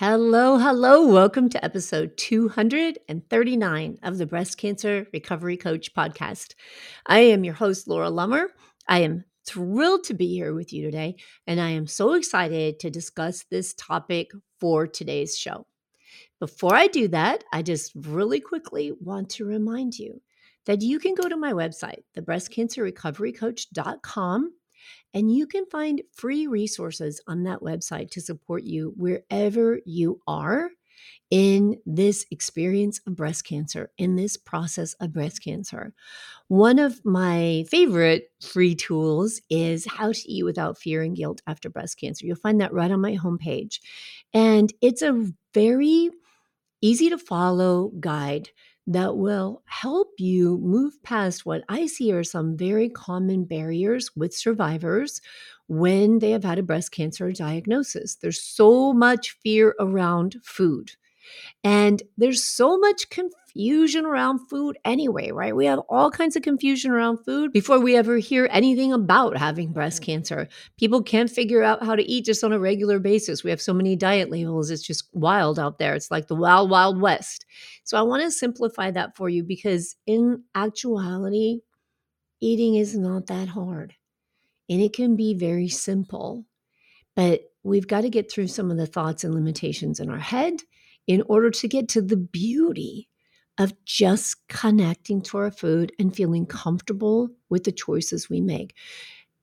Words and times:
Hello, 0.00 0.56
hello. 0.56 1.04
Welcome 1.06 1.50
to 1.50 1.62
episode 1.62 2.16
239 2.16 3.98
of 4.02 4.16
the 4.16 4.24
Breast 4.24 4.56
Cancer 4.56 5.06
Recovery 5.12 5.58
Coach 5.58 5.92
podcast. 5.92 6.54
I 7.04 7.18
am 7.18 7.44
your 7.44 7.52
host, 7.52 7.86
Laura 7.86 8.10
Lummer. 8.10 8.46
I 8.88 9.00
am 9.00 9.26
thrilled 9.46 10.04
to 10.04 10.14
be 10.14 10.28
here 10.28 10.54
with 10.54 10.72
you 10.72 10.82
today, 10.82 11.16
and 11.46 11.60
I 11.60 11.72
am 11.72 11.86
so 11.86 12.14
excited 12.14 12.78
to 12.78 12.88
discuss 12.88 13.44
this 13.50 13.74
topic 13.74 14.30
for 14.58 14.86
today's 14.86 15.36
show. 15.36 15.66
Before 16.38 16.74
I 16.74 16.86
do 16.86 17.06
that, 17.08 17.44
I 17.52 17.60
just 17.60 17.92
really 17.94 18.40
quickly 18.40 18.94
want 19.02 19.28
to 19.32 19.44
remind 19.44 19.98
you 19.98 20.22
that 20.64 20.80
you 20.80 20.98
can 20.98 21.14
go 21.14 21.28
to 21.28 21.36
my 21.36 21.52
website, 21.52 22.04
thebreastcancerrecoverycoach.com, 22.16 24.52
and 25.14 25.34
you 25.34 25.46
can 25.46 25.66
find 25.66 26.02
free 26.12 26.46
resources 26.46 27.20
on 27.26 27.44
that 27.44 27.60
website 27.60 28.10
to 28.10 28.20
support 28.20 28.62
you 28.64 28.94
wherever 28.96 29.80
you 29.84 30.20
are 30.26 30.70
in 31.30 31.76
this 31.86 32.26
experience 32.30 33.00
of 33.06 33.14
breast 33.14 33.44
cancer, 33.44 33.90
in 33.98 34.16
this 34.16 34.36
process 34.36 34.94
of 34.94 35.12
breast 35.12 35.42
cancer. 35.42 35.94
One 36.48 36.78
of 36.78 37.04
my 37.04 37.64
favorite 37.70 38.30
free 38.40 38.74
tools 38.74 39.40
is 39.48 39.86
How 39.86 40.12
to 40.12 40.30
Eat 40.30 40.44
Without 40.44 40.76
Fear 40.76 41.02
and 41.02 41.16
Guilt 41.16 41.40
After 41.46 41.70
Breast 41.70 41.98
Cancer. 41.98 42.26
You'll 42.26 42.36
find 42.36 42.60
that 42.60 42.72
right 42.72 42.90
on 42.90 43.00
my 43.00 43.16
homepage. 43.16 43.80
And 44.34 44.72
it's 44.80 45.02
a 45.02 45.30
very 45.54 46.10
easy 46.80 47.10
to 47.10 47.18
follow 47.18 47.92
guide 48.00 48.48
that 48.90 49.16
will 49.16 49.62
help 49.66 50.08
you 50.18 50.58
move 50.58 51.00
past 51.04 51.46
what 51.46 51.62
I 51.68 51.86
see 51.86 52.12
are 52.12 52.24
some 52.24 52.56
very 52.56 52.88
common 52.88 53.44
barriers 53.44 54.10
with 54.16 54.34
survivors 54.34 55.20
when 55.68 56.18
they 56.18 56.32
have 56.32 56.42
had 56.42 56.58
a 56.58 56.64
breast 56.64 56.90
cancer 56.90 57.30
diagnosis. 57.30 58.16
There's 58.16 58.42
so 58.42 58.92
much 58.92 59.36
fear 59.44 59.76
around 59.78 60.38
food. 60.42 60.90
And 61.62 62.02
there's 62.18 62.42
so 62.42 62.78
much 62.78 63.10
confusion 63.10 63.39
around 63.56 64.48
food 64.48 64.78
anyway, 64.84 65.30
right? 65.30 65.54
We 65.54 65.66
have 65.66 65.80
all 65.88 66.10
kinds 66.10 66.36
of 66.36 66.42
confusion 66.42 66.90
around 66.90 67.18
food 67.24 67.52
before 67.52 67.80
we 67.80 67.96
ever 67.96 68.18
hear 68.18 68.48
anything 68.50 68.92
about 68.92 69.36
having 69.36 69.72
breast 69.72 70.02
cancer. 70.02 70.48
People 70.78 71.02
can't 71.02 71.30
figure 71.30 71.62
out 71.62 71.84
how 71.84 71.96
to 71.96 72.02
eat 72.02 72.24
just 72.24 72.44
on 72.44 72.52
a 72.52 72.58
regular 72.58 72.98
basis. 72.98 73.44
We 73.44 73.50
have 73.50 73.60
so 73.60 73.72
many 73.72 73.96
diet 73.96 74.30
labels. 74.30 74.70
It's 74.70 74.86
just 74.86 75.08
wild 75.12 75.58
out 75.58 75.78
there. 75.78 75.94
It's 75.94 76.10
like 76.10 76.28
the 76.28 76.34
wild, 76.36 76.70
wild 76.70 77.00
west. 77.00 77.46
So 77.84 77.98
I 77.98 78.02
want 78.02 78.22
to 78.22 78.30
simplify 78.30 78.90
that 78.92 79.16
for 79.16 79.28
you 79.28 79.42
because 79.42 79.96
in 80.06 80.44
actuality, 80.54 81.60
eating 82.40 82.76
is 82.76 82.96
not 82.96 83.26
that 83.26 83.48
hard 83.48 83.94
and 84.70 84.80
it 84.80 84.92
can 84.92 85.16
be 85.16 85.34
very 85.34 85.68
simple. 85.68 86.46
But 87.16 87.42
we've 87.64 87.88
got 87.88 88.02
to 88.02 88.08
get 88.08 88.30
through 88.30 88.46
some 88.46 88.70
of 88.70 88.76
the 88.76 88.86
thoughts 88.86 89.24
and 89.24 89.34
limitations 89.34 90.00
in 90.00 90.08
our 90.08 90.18
head 90.18 90.54
in 91.06 91.22
order 91.26 91.50
to 91.50 91.68
get 91.68 91.88
to 91.88 92.00
the 92.00 92.16
beauty 92.16 93.09
of 93.60 93.74
just 93.84 94.48
connecting 94.48 95.20
to 95.20 95.36
our 95.36 95.50
food 95.50 95.92
and 95.98 96.16
feeling 96.16 96.46
comfortable 96.46 97.28
with 97.50 97.64
the 97.64 97.72
choices 97.72 98.30
we 98.30 98.40
make. 98.40 98.74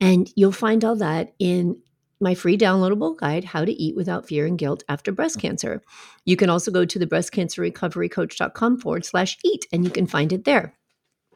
And 0.00 0.30
you'll 0.34 0.50
find 0.50 0.84
all 0.84 0.96
that 0.96 1.34
in 1.38 1.80
my 2.20 2.34
free 2.34 2.58
downloadable 2.58 3.16
guide, 3.16 3.44
How 3.44 3.64
to 3.64 3.72
Eat 3.72 3.94
Without 3.94 4.26
Fear 4.26 4.46
and 4.46 4.58
Guilt 4.58 4.82
After 4.88 5.12
Breast 5.12 5.40
Cancer. 5.40 5.82
You 6.24 6.36
can 6.36 6.50
also 6.50 6.72
go 6.72 6.84
to 6.84 6.98
the 6.98 7.06
breastcancerrecoverycoach.com 7.06 8.80
forward 8.80 9.04
slash 9.04 9.38
eat, 9.44 9.66
and 9.72 9.84
you 9.84 9.90
can 9.90 10.08
find 10.08 10.32
it 10.32 10.44
there. 10.44 10.74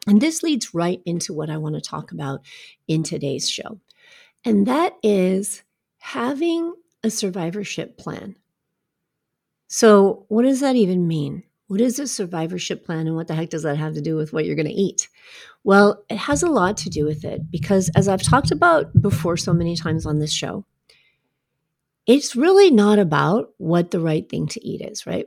And 0.05 0.19
this 0.19 0.43
leads 0.43 0.73
right 0.73 1.01
into 1.05 1.33
what 1.33 1.49
I 1.49 1.55
want 1.55 1.75
to 1.75 1.81
talk 1.81 2.11
about 2.11 2.41
in 2.89 3.03
today's 3.03 3.49
show. 3.49 3.79
And 4.43 4.67
that 4.67 4.97
is 5.01 5.63
having 5.99 6.73
a 7.01 7.09
survivorship 7.09 7.97
plan. 7.97 8.35
So, 9.69 10.25
what 10.27 10.43
does 10.43 10.59
that 10.59 10.75
even 10.75 11.07
mean? 11.07 11.43
What 11.73 11.81
is 11.81 11.97
a 11.97 12.05
survivorship 12.05 12.85
plan 12.85 13.07
and 13.07 13.15
what 13.15 13.27
the 13.27 13.33
heck 13.33 13.49
does 13.49 13.63
that 13.63 13.77
have 13.77 13.95
to 13.95 14.01
do 14.01 14.15
with 14.15 14.31
what 14.31 14.45
you're 14.45 14.55
going 14.55 14.67
to 14.67 14.71
eat? 14.71 15.09
Well, 15.63 16.03
it 16.07 16.17
has 16.17 16.43
a 16.43 16.47
lot 16.47 16.77
to 16.77 16.89
do 16.91 17.03
with 17.03 17.25
it 17.25 17.49
because, 17.49 17.89
as 17.95 18.07
I've 18.07 18.21
talked 18.21 18.51
about 18.51 19.01
before 19.01 19.37
so 19.37 19.53
many 19.53 19.75
times 19.75 20.05
on 20.05 20.19
this 20.19 20.31
show, 20.31 20.67
it's 22.05 22.35
really 22.35 22.69
not 22.69 22.99
about 22.99 23.53
what 23.57 23.89
the 23.89 23.99
right 23.99 24.29
thing 24.29 24.45
to 24.49 24.63
eat 24.63 24.81
is, 24.81 25.07
right? 25.07 25.25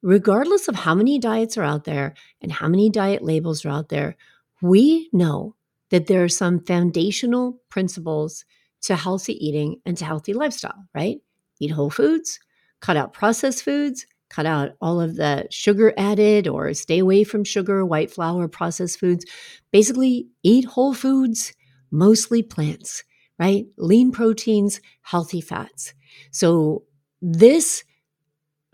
Regardless 0.00 0.66
of 0.66 0.76
how 0.76 0.94
many 0.94 1.18
diets 1.18 1.58
are 1.58 1.62
out 1.62 1.84
there 1.84 2.14
and 2.40 2.50
how 2.50 2.68
many 2.68 2.88
diet 2.88 3.20
labels 3.20 3.66
are 3.66 3.68
out 3.68 3.90
there, 3.90 4.16
we 4.62 5.10
know 5.12 5.56
that 5.90 6.06
there 6.06 6.24
are 6.24 6.28
some 6.30 6.64
foundational 6.64 7.60
principles 7.68 8.46
to 8.84 8.96
healthy 8.96 9.34
eating 9.46 9.78
and 9.84 9.98
to 9.98 10.06
healthy 10.06 10.32
lifestyle, 10.32 10.86
right? 10.94 11.20
Eat 11.60 11.72
whole 11.72 11.90
foods, 11.90 12.40
cut 12.80 12.96
out 12.96 13.12
processed 13.12 13.62
foods, 13.62 14.06
cut 14.32 14.46
out 14.46 14.70
all 14.80 15.00
of 15.00 15.16
the 15.16 15.46
sugar 15.50 15.92
added 15.96 16.48
or 16.48 16.72
stay 16.72 16.98
away 16.98 17.22
from 17.22 17.44
sugar, 17.44 17.84
white 17.84 18.10
flour, 18.10 18.48
processed 18.48 18.98
foods. 18.98 19.26
Basically, 19.70 20.28
eat 20.42 20.64
whole 20.64 20.94
foods, 20.94 21.52
mostly 21.90 22.42
plants, 22.42 23.04
right? 23.38 23.66
Lean 23.76 24.10
proteins, 24.10 24.80
healthy 25.02 25.40
fats. 25.40 25.92
So, 26.30 26.84
this 27.20 27.84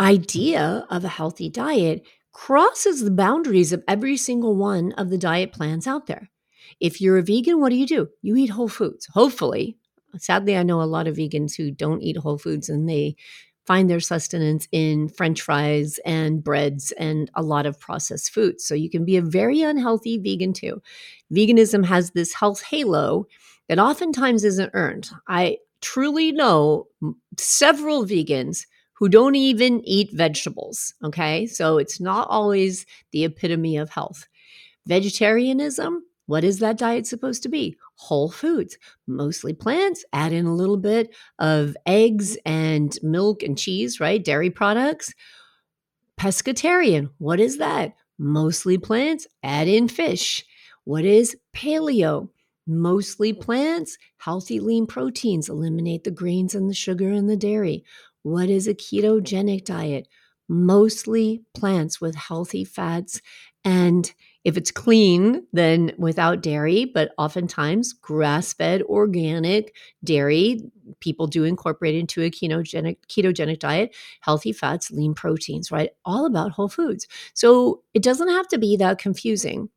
idea 0.00 0.86
of 0.90 1.04
a 1.04 1.08
healthy 1.08 1.48
diet 1.48 2.06
crosses 2.32 3.02
the 3.02 3.10
boundaries 3.10 3.72
of 3.72 3.82
every 3.88 4.16
single 4.16 4.56
one 4.56 4.92
of 4.92 5.10
the 5.10 5.18
diet 5.18 5.52
plans 5.52 5.86
out 5.86 6.06
there. 6.06 6.30
If 6.80 7.00
you're 7.00 7.18
a 7.18 7.22
vegan, 7.22 7.60
what 7.60 7.70
do 7.70 7.76
you 7.76 7.86
do? 7.86 8.08
You 8.22 8.36
eat 8.36 8.50
whole 8.50 8.68
foods. 8.68 9.06
Hopefully, 9.06 9.76
sadly, 10.16 10.56
I 10.56 10.62
know 10.62 10.80
a 10.80 10.84
lot 10.84 11.08
of 11.08 11.16
vegans 11.16 11.56
who 11.56 11.70
don't 11.70 12.02
eat 12.02 12.16
whole 12.16 12.38
foods 12.38 12.68
and 12.68 12.88
they 12.88 13.16
find 13.68 13.90
their 13.90 14.00
sustenance 14.00 14.66
in 14.72 15.10
french 15.10 15.42
fries 15.42 16.00
and 16.06 16.42
breads 16.42 16.90
and 16.92 17.30
a 17.34 17.42
lot 17.42 17.66
of 17.66 17.78
processed 17.78 18.32
foods. 18.32 18.64
So 18.64 18.74
you 18.74 18.88
can 18.88 19.04
be 19.04 19.18
a 19.18 19.22
very 19.22 19.60
unhealthy 19.60 20.16
vegan 20.16 20.54
too. 20.54 20.80
Veganism 21.30 21.84
has 21.84 22.12
this 22.12 22.32
health 22.32 22.62
halo 22.62 23.26
that 23.68 23.78
oftentimes 23.78 24.42
isn't 24.42 24.70
earned. 24.72 25.10
I 25.28 25.58
truly 25.82 26.32
know 26.32 26.86
several 27.36 28.06
vegans 28.06 28.64
who 28.94 29.10
don't 29.10 29.34
even 29.34 29.86
eat 29.86 30.12
vegetables. 30.14 30.94
Okay. 31.04 31.46
So 31.46 31.76
it's 31.76 32.00
not 32.00 32.26
always 32.30 32.86
the 33.12 33.24
epitome 33.24 33.76
of 33.76 33.90
health. 33.90 34.26
Vegetarianism, 34.86 36.02
what 36.28 36.44
is 36.44 36.58
that 36.58 36.76
diet 36.76 37.06
supposed 37.06 37.42
to 37.44 37.48
be? 37.48 37.78
Whole 37.94 38.30
foods, 38.30 38.76
mostly 39.06 39.54
plants, 39.54 40.04
add 40.12 40.30
in 40.34 40.44
a 40.44 40.54
little 40.54 40.76
bit 40.76 41.14
of 41.38 41.74
eggs 41.86 42.36
and 42.44 42.96
milk 43.02 43.42
and 43.42 43.56
cheese, 43.56 43.98
right? 43.98 44.22
Dairy 44.22 44.50
products. 44.50 45.14
Pescatarian, 46.20 47.08
what 47.16 47.40
is 47.40 47.56
that? 47.56 47.94
Mostly 48.18 48.76
plants, 48.76 49.26
add 49.42 49.68
in 49.68 49.88
fish. 49.88 50.44
What 50.84 51.06
is 51.06 51.34
paleo? 51.56 52.28
Mostly 52.66 53.32
plants, 53.32 53.96
healthy 54.18 54.60
lean 54.60 54.86
proteins, 54.86 55.48
eliminate 55.48 56.04
the 56.04 56.10
grains 56.10 56.54
and 56.54 56.68
the 56.68 56.74
sugar 56.74 57.08
and 57.08 57.30
the 57.30 57.38
dairy. 57.38 57.84
What 58.20 58.50
is 58.50 58.68
a 58.68 58.74
ketogenic 58.74 59.64
diet? 59.64 60.08
Mostly 60.46 61.42
plants 61.54 62.02
with 62.02 62.16
healthy 62.16 62.66
fats 62.66 63.22
and 63.68 64.14
if 64.44 64.56
it's 64.56 64.70
clean, 64.70 65.46
then 65.52 65.92
without 65.98 66.42
dairy, 66.42 66.86
but 66.86 67.12
oftentimes 67.18 67.92
grass 67.92 68.54
fed 68.54 68.80
organic 68.84 69.74
dairy, 70.02 70.62
people 71.00 71.26
do 71.26 71.44
incorporate 71.44 71.94
into 71.94 72.22
a 72.22 72.30
ketogenic, 72.30 72.96
ketogenic 73.10 73.58
diet, 73.58 73.94
healthy 74.20 74.54
fats, 74.54 74.90
lean 74.90 75.12
proteins, 75.12 75.70
right? 75.70 75.90
All 76.06 76.24
about 76.24 76.52
whole 76.52 76.70
foods. 76.70 77.06
So 77.34 77.82
it 77.92 78.02
doesn't 78.02 78.30
have 78.30 78.48
to 78.48 78.58
be 78.58 78.74
that 78.78 78.96
confusing. 78.96 79.68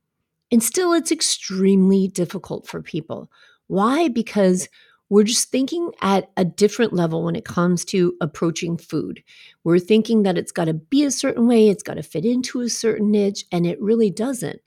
And 0.53 0.63
still, 0.63 0.93
it's 0.93 1.11
extremely 1.11 2.07
difficult 2.07 2.65
for 2.65 2.81
people. 2.81 3.29
Why? 3.67 4.07
Because 4.07 4.69
we're 5.11 5.25
just 5.25 5.49
thinking 5.49 5.91
at 6.01 6.31
a 6.37 6.45
different 6.45 6.93
level 6.93 7.25
when 7.25 7.35
it 7.35 7.43
comes 7.43 7.83
to 7.83 8.15
approaching 8.21 8.77
food. 8.77 9.21
We're 9.65 9.77
thinking 9.77 10.23
that 10.23 10.37
it's 10.37 10.53
got 10.53 10.65
to 10.65 10.73
be 10.73 11.03
a 11.03 11.11
certain 11.11 11.47
way, 11.47 11.67
it's 11.67 11.83
got 11.83 11.95
to 11.95 12.01
fit 12.01 12.23
into 12.23 12.61
a 12.61 12.69
certain 12.69 13.11
niche, 13.11 13.43
and 13.51 13.67
it 13.67 13.81
really 13.81 14.09
doesn't. 14.09 14.61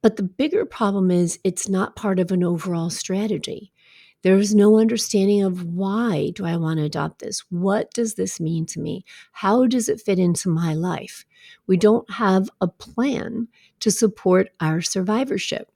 But 0.00 0.16
the 0.16 0.22
bigger 0.22 0.64
problem 0.64 1.10
is 1.10 1.38
it's 1.44 1.68
not 1.68 1.96
part 1.96 2.18
of 2.18 2.32
an 2.32 2.42
overall 2.42 2.88
strategy. 2.88 3.74
There 4.22 4.38
is 4.38 4.54
no 4.54 4.78
understanding 4.78 5.42
of 5.42 5.64
why 5.64 6.32
do 6.34 6.46
I 6.46 6.56
want 6.56 6.78
to 6.78 6.84
adopt 6.84 7.18
this? 7.18 7.44
What 7.50 7.90
does 7.90 8.14
this 8.14 8.40
mean 8.40 8.64
to 8.66 8.80
me? 8.80 9.04
How 9.32 9.66
does 9.66 9.90
it 9.90 10.00
fit 10.00 10.18
into 10.18 10.48
my 10.48 10.72
life? 10.72 11.26
We 11.66 11.76
don't 11.76 12.10
have 12.10 12.48
a 12.62 12.68
plan 12.68 13.48
to 13.80 13.90
support 13.90 14.48
our 14.60 14.80
survivorship. 14.80 15.70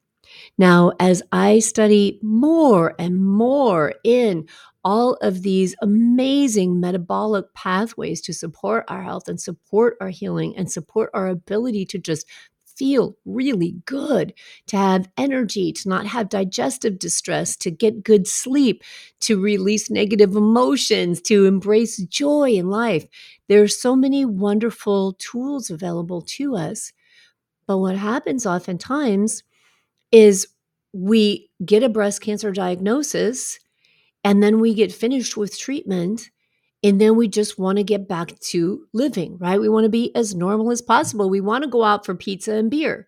Now, 0.60 0.92
as 1.00 1.22
I 1.32 1.60
study 1.60 2.18
more 2.20 2.94
and 2.98 3.24
more 3.24 3.94
in 4.04 4.46
all 4.84 5.14
of 5.22 5.40
these 5.40 5.74
amazing 5.80 6.78
metabolic 6.78 7.46
pathways 7.54 8.20
to 8.20 8.34
support 8.34 8.84
our 8.86 9.02
health 9.02 9.26
and 9.26 9.40
support 9.40 9.96
our 10.02 10.10
healing 10.10 10.54
and 10.58 10.70
support 10.70 11.08
our 11.14 11.28
ability 11.28 11.86
to 11.86 11.98
just 11.98 12.26
feel 12.66 13.16
really 13.24 13.76
good, 13.86 14.34
to 14.66 14.76
have 14.76 15.08
energy, 15.16 15.72
to 15.72 15.88
not 15.88 16.04
have 16.06 16.28
digestive 16.28 16.98
distress, 16.98 17.56
to 17.56 17.70
get 17.70 18.04
good 18.04 18.28
sleep, 18.28 18.84
to 19.20 19.40
release 19.40 19.88
negative 19.88 20.36
emotions, 20.36 21.22
to 21.22 21.46
embrace 21.46 21.96
joy 22.02 22.50
in 22.50 22.68
life. 22.68 23.06
There 23.48 23.62
are 23.62 23.68
so 23.68 23.96
many 23.96 24.26
wonderful 24.26 25.14
tools 25.14 25.70
available 25.70 26.20
to 26.36 26.54
us. 26.54 26.92
But 27.66 27.78
what 27.78 27.96
happens 27.96 28.44
oftentimes 28.44 29.42
is 30.12 30.46
we 30.92 31.50
get 31.64 31.82
a 31.82 31.88
breast 31.88 32.20
cancer 32.20 32.50
diagnosis 32.50 33.58
and 34.24 34.42
then 34.42 34.60
we 34.60 34.74
get 34.74 34.92
finished 34.92 35.36
with 35.36 35.58
treatment 35.58 36.30
and 36.82 37.00
then 37.00 37.16
we 37.16 37.28
just 37.28 37.58
want 37.58 37.76
to 37.76 37.84
get 37.84 38.08
back 38.08 38.38
to 38.40 38.86
living, 38.94 39.36
right? 39.38 39.60
We 39.60 39.68
want 39.68 39.84
to 39.84 39.90
be 39.90 40.14
as 40.16 40.34
normal 40.34 40.70
as 40.70 40.80
possible. 40.80 41.28
We 41.28 41.42
want 41.42 41.62
to 41.62 41.70
go 41.70 41.84
out 41.84 42.06
for 42.06 42.14
pizza 42.14 42.54
and 42.54 42.70
beer. 42.70 43.06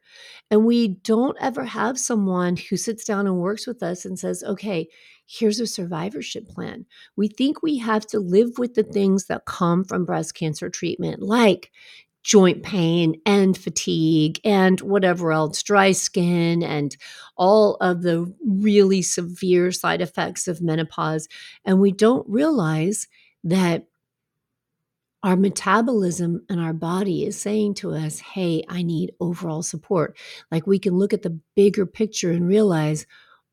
And 0.51 0.67
we 0.67 0.89
don't 0.89 1.39
ever 1.41 1.65
have 1.65 1.99
someone 1.99 2.57
who 2.57 2.77
sits 2.77 3.05
down 3.05 3.27
and 3.27 3.39
works 3.39 3.67
with 3.67 3.83
us 3.83 4.05
and 4.05 4.19
says, 4.19 4.45
okay, 4.45 4.89
here's 5.27 5.61
a 5.61 5.67
survivorship 5.67 6.47
plan. 6.49 6.85
We 7.17 7.29
think 7.29 7.63
we 7.63 7.79
have 7.79 8.07
to 8.09 8.21
live 8.21 8.59
with 8.59 8.75
the 8.75 8.83
things 8.83 9.27
that 9.27 9.47
come 9.47 9.85
from 9.85 10.05
breast 10.05 10.35
cancer 10.35 10.69
treatment, 10.69 11.23
like 11.23 11.71
joint 12.23 12.63
pain 12.63 13.21
and 13.27 13.57
fatigue 13.57 14.41
and 14.45 14.81
whatever 14.81 15.33
else, 15.33 15.63
dry 15.63 15.93
skin, 15.93 16.63
and 16.63 16.97
all 17.37 17.77
of 17.81 18.03
the 18.03 18.33
really 18.47 19.03
severe 19.03 19.73
side 19.73 20.01
effects 20.01 20.47
of 20.47 20.63
menopause. 20.63 21.29
And 21.65 21.81
we 21.81 21.93
don't 21.93 22.29
realize 22.29 23.09
that 23.45 23.87
our 25.25 25.37
metabolism 25.37 26.45
and 26.49 26.61
our 26.61 26.73
body 26.73 27.25
is 27.25 27.41
saying 27.41 27.75
to 27.75 27.93
us, 27.93 28.19
hey, 28.19 28.65
I 28.69 28.83
need 28.83 29.13
overall 29.21 29.63
support. 29.63 30.17
Like 30.51 30.67
we 30.67 30.79
can 30.79 30.97
look 30.97 31.13
at 31.13 31.23
the 31.23 31.39
bigger 31.55 31.87
picture 31.87 32.33
and 32.33 32.47
realize, 32.47 33.07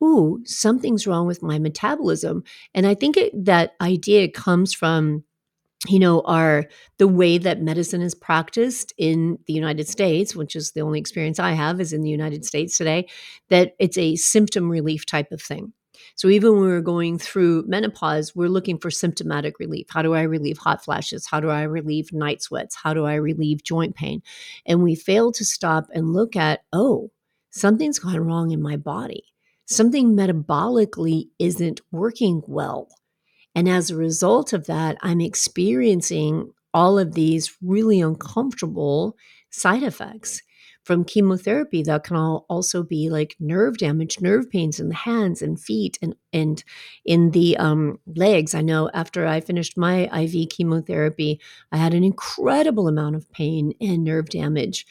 ooh, 0.03 0.41
something's 0.45 1.05
wrong 1.05 1.27
with 1.27 1.43
my 1.43 1.59
metabolism. 1.59 2.43
And 2.73 2.87
I 2.87 2.95
think 2.95 3.17
it, 3.17 3.45
that 3.45 3.73
idea 3.81 4.29
comes 4.29 4.73
from 4.73 5.23
you 5.87 5.99
know 5.99 6.21
are 6.21 6.65
the 6.97 7.07
way 7.07 7.37
that 7.37 7.61
medicine 7.61 8.01
is 8.01 8.13
practiced 8.13 8.93
in 8.97 9.39
the 9.47 9.53
united 9.53 9.87
states 9.87 10.35
which 10.35 10.55
is 10.55 10.71
the 10.71 10.81
only 10.81 10.99
experience 10.99 11.39
i 11.39 11.53
have 11.53 11.79
is 11.79 11.93
in 11.93 12.01
the 12.01 12.09
united 12.09 12.43
states 12.43 12.77
today 12.77 13.07
that 13.49 13.75
it's 13.79 13.97
a 13.97 14.15
symptom 14.15 14.69
relief 14.69 15.05
type 15.05 15.31
of 15.31 15.41
thing. 15.41 15.73
So 16.15 16.29
even 16.29 16.53
when 16.53 16.61
we're 16.61 16.81
going 16.81 17.17
through 17.17 17.65
menopause 17.67 18.35
we're 18.35 18.47
looking 18.47 18.77
for 18.77 18.89
symptomatic 18.89 19.59
relief. 19.59 19.87
How 19.89 20.01
do 20.01 20.13
i 20.13 20.21
relieve 20.21 20.57
hot 20.57 20.83
flashes? 20.83 21.27
How 21.27 21.39
do 21.39 21.49
i 21.49 21.63
relieve 21.63 22.13
night 22.13 22.41
sweats? 22.41 22.75
How 22.75 22.93
do 22.93 23.05
i 23.05 23.15
relieve 23.15 23.63
joint 23.63 23.95
pain? 23.95 24.21
And 24.65 24.83
we 24.83 24.95
fail 24.95 25.31
to 25.33 25.45
stop 25.45 25.87
and 25.93 26.13
look 26.13 26.35
at 26.35 26.61
oh 26.71 27.11
something's 27.51 27.99
gone 27.99 28.19
wrong 28.19 28.51
in 28.51 28.61
my 28.61 28.77
body. 28.77 29.23
Something 29.65 30.15
metabolically 30.15 31.29
isn't 31.37 31.81
working 31.91 32.41
well 32.47 32.89
and 33.55 33.67
as 33.67 33.89
a 33.89 33.95
result 33.95 34.53
of 34.53 34.67
that, 34.67 34.97
I'm 35.01 35.21
experiencing 35.21 36.51
all 36.73 36.99
of 36.99 37.13
these 37.13 37.57
really 37.61 37.99
uncomfortable 37.99 39.17
side 39.49 39.83
effects 39.83 40.41
from 40.83 41.03
chemotherapy 41.03 41.83
that 41.83 42.03
can 42.03 42.15
also 42.17 42.81
be 42.83 43.09
like 43.09 43.35
nerve 43.39 43.77
damage, 43.77 44.21
nerve 44.21 44.49
pains 44.49 44.79
in 44.79 44.89
the 44.89 44.95
hands 44.95 45.41
and 45.41 45.59
feet 45.59 45.99
and 46.01 46.15
and 46.33 46.63
in 47.05 47.31
the 47.31 47.57
um, 47.57 47.99
legs. 48.15 48.55
I 48.55 48.61
know 48.61 48.89
after 48.93 49.25
I 49.25 49.39
finished 49.39 49.77
my 49.77 50.09
IV 50.21 50.49
chemotherapy, 50.49 51.39
I 51.71 51.77
had 51.77 51.93
an 51.93 52.03
incredible 52.03 52.87
amount 52.87 53.15
of 53.15 53.31
pain 53.31 53.73
and 53.79 54.03
nerve 54.03 54.29
damage 54.29 54.85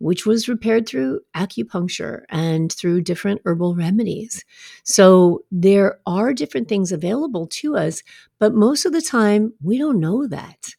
which 0.00 0.24
was 0.24 0.48
repaired 0.48 0.88
through 0.88 1.20
acupuncture 1.36 2.22
and 2.30 2.72
through 2.72 3.02
different 3.02 3.40
herbal 3.44 3.74
remedies. 3.74 4.44
So 4.82 5.44
there 5.52 6.00
are 6.06 6.32
different 6.32 6.68
things 6.68 6.90
available 6.90 7.46
to 7.48 7.76
us, 7.76 8.02
but 8.38 8.54
most 8.54 8.86
of 8.86 8.92
the 8.92 9.02
time 9.02 9.52
we 9.62 9.76
don't 9.76 10.00
know 10.00 10.26
that, 10.26 10.74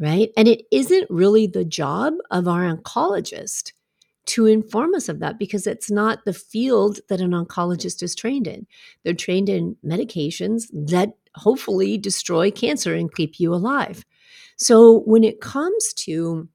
right? 0.00 0.30
And 0.34 0.48
it 0.48 0.62
isn't 0.72 1.10
really 1.10 1.46
the 1.46 1.64
job 1.64 2.14
of 2.30 2.48
our 2.48 2.62
oncologist 2.62 3.72
to 4.26 4.46
inform 4.46 4.94
us 4.94 5.10
of 5.10 5.20
that 5.20 5.38
because 5.38 5.66
it's 5.66 5.90
not 5.90 6.24
the 6.24 6.34
field 6.34 7.00
that 7.10 7.20
an 7.20 7.32
oncologist 7.32 8.02
is 8.02 8.14
trained 8.14 8.46
in. 8.46 8.66
They're 9.04 9.12
trained 9.12 9.50
in 9.50 9.76
medications 9.84 10.68
that 10.72 11.12
hopefully 11.34 11.98
destroy 11.98 12.50
cancer 12.50 12.94
and 12.94 13.14
keep 13.14 13.38
you 13.38 13.52
alive. 13.52 14.06
So 14.56 15.00
when 15.00 15.22
it 15.22 15.42
comes 15.42 15.92
to 15.98 16.48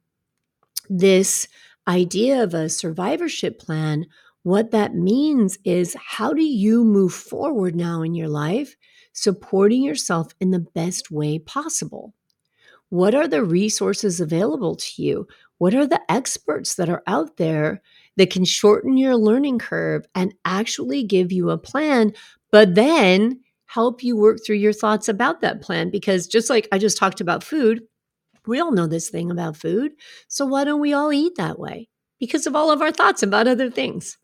this 0.90 1.48
idea 1.88 2.44
of 2.44 2.54
a 2.54 2.70
survivorship 2.70 3.60
plan, 3.60 4.06
what 4.44 4.72
that 4.72 4.96
means 4.96 5.58
is 5.64 5.96
how 6.00 6.34
do 6.34 6.44
you 6.44 6.84
move 6.84 7.14
forward 7.14 7.76
now 7.76 8.02
in 8.02 8.14
your 8.14 8.28
life, 8.28 8.76
supporting 9.14 9.84
yourself 9.84 10.28
in 10.40 10.52
the 10.52 10.60
best 10.60 11.12
way 11.12 11.40
possible? 11.40 12.14
What 12.90 13.16
are 13.16 13.28
the 13.28 13.44
resources 13.44 14.20
available 14.20 14.76
to 14.76 15.02
you? 15.02 15.28
What 15.58 15.74
are 15.74 15.88
the 15.88 16.02
experts 16.12 16.76
that 16.76 16.90
are 16.90 17.04
out 17.08 17.38
there 17.38 17.82
that 18.18 18.30
can 18.30 18.46
shorten 18.46 18.98
your 18.98 19.16
learning 19.16 19.60
curve 19.60 20.06
and 20.14 20.34
actually 20.46 21.04
give 21.04 21.32
you 21.32 21.50
a 21.50 21.58
plan, 21.58 22.14
but 22.52 22.76
then 22.76 23.40
help 23.66 24.04
you 24.04 24.16
work 24.16 24.40
through 24.46 24.58
your 24.58 24.74
thoughts 24.74 25.10
about 25.10 25.42
that 25.42 25.62
plan? 25.62 25.90
Because 25.90 26.28
just 26.28 26.50
like 26.50 26.68
I 26.72 26.78
just 26.78 26.98
talked 26.98 27.22
about 27.22 27.44
food, 27.44 27.82
we 28.48 28.60
all 28.60 28.72
know 28.72 28.88
this 28.88 29.10
thing 29.10 29.32
about 29.32 29.58
food. 29.58 29.94
So 30.28 30.46
why 30.46 30.64
don't 30.64 30.82
we 30.82 30.94
all 30.94 31.12
eat 31.14 31.36
that 31.36 31.60
way? 31.60 31.90
Because 32.20 32.48
of 32.48 32.56
all 32.56 32.72
of 32.72 32.82
our 32.82 32.92
thoughts 32.92 33.24
about 33.24 33.48
other 33.48 33.70
things. 33.70 34.18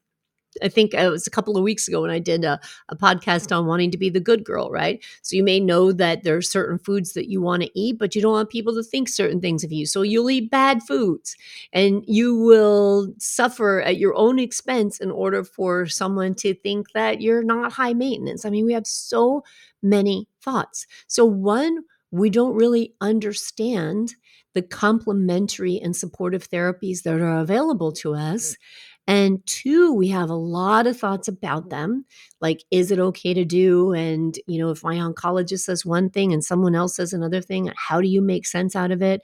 I 0.64 0.68
think 0.68 0.94
uh, 0.94 1.00
it 1.00 1.10
was 1.10 1.28
a 1.28 1.32
couple 1.32 1.58
of 1.58 1.64
weeks 1.64 1.88
ago 1.88 2.02
when 2.02 2.12
I 2.12 2.20
did 2.20 2.44
a, 2.44 2.60
a, 2.90 2.96
podcast 2.96 3.56
on 3.56 3.68
wanting 3.68 3.92
to 3.92 3.98
be 3.98 4.10
the 4.10 4.20
good 4.20 4.44
girl, 4.44 4.72
right? 4.72 5.04
So 5.22 5.36
you 5.36 5.44
may 5.44 5.60
know 5.60 5.92
that 5.92 6.24
there 6.24 6.36
are 6.36 6.42
certain 6.42 6.80
foods 6.80 7.14
that 7.14 7.30
you 7.30 7.42
want 7.42 7.64
to 7.64 7.80
eat, 7.80 8.00
but 8.00 8.16
you 8.16 8.22
don't 8.22 8.32
want 8.32 8.50
people 8.50 8.74
to 8.76 8.84
think 8.84 9.10
certain 9.10 9.42
things 9.42 9.64
of 9.64 9.72
you. 9.72 9.86
So 9.86 10.02
you'll 10.02 10.30
eat 10.30 10.50
bad 10.50 10.82
foods 10.84 11.36
and 11.72 12.04
you 12.08 12.36
will 12.36 13.14
suffer 13.20 13.82
at 13.82 13.98
your 13.98 14.16
own 14.16 14.40
expense 14.40 15.00
in 15.00 15.12
order 15.12 15.44
for 15.44 15.86
someone 15.86 16.34
to 16.36 16.54
think 16.56 16.92
that 16.94 17.22
you're 17.22 17.44
not 17.44 17.72
high 17.72 17.94
maintenance. 17.94 18.46
I 18.46 18.50
mean, 18.50 18.66
we 18.66 18.74
have 18.74 18.88
so 18.88 19.44
many 19.82 20.28
thoughts. 20.42 20.88
So, 21.08 21.26
one, 21.26 21.84
we 22.12 22.30
don't 22.30 22.56
really 22.56 22.94
understand 23.02 24.16
the 24.54 24.62
complementary 24.62 25.80
and 25.80 25.96
supportive 25.96 26.50
therapies 26.50 27.04
that 27.04 27.20
are 27.20 27.40
available 27.40 27.92
to 27.92 28.16
us. 28.16 28.52
Mm. 28.52 28.56
And 29.08 29.46
two, 29.48 29.92
we 29.94 30.10
have 30.10 30.30
a 30.30 30.36
lot 30.36 30.86
of 30.86 30.98
thoughts 30.98 31.28
about 31.28 31.70
them. 31.70 32.06
Like, 32.42 32.64
is 32.70 32.92
it 32.92 33.00
okay 33.00 33.34
to 33.34 33.44
do? 33.44 33.92
And, 33.92 34.38
you 34.46 34.60
know, 34.60 34.70
if 34.70 34.84
my 34.84 34.98
oncologist 34.98 35.62
says 35.62 35.84
one 35.84 36.12
thing 36.12 36.32
and 36.32 36.44
someone 36.44 36.76
else 36.76 36.96
says 36.96 37.12
another 37.12 37.42
thing, 37.42 37.72
how 37.76 38.02
do 38.02 38.08
you 38.08 38.22
make 38.22 38.46
sense 38.46 38.76
out 38.76 38.92
of 38.92 39.02
it? 39.02 39.22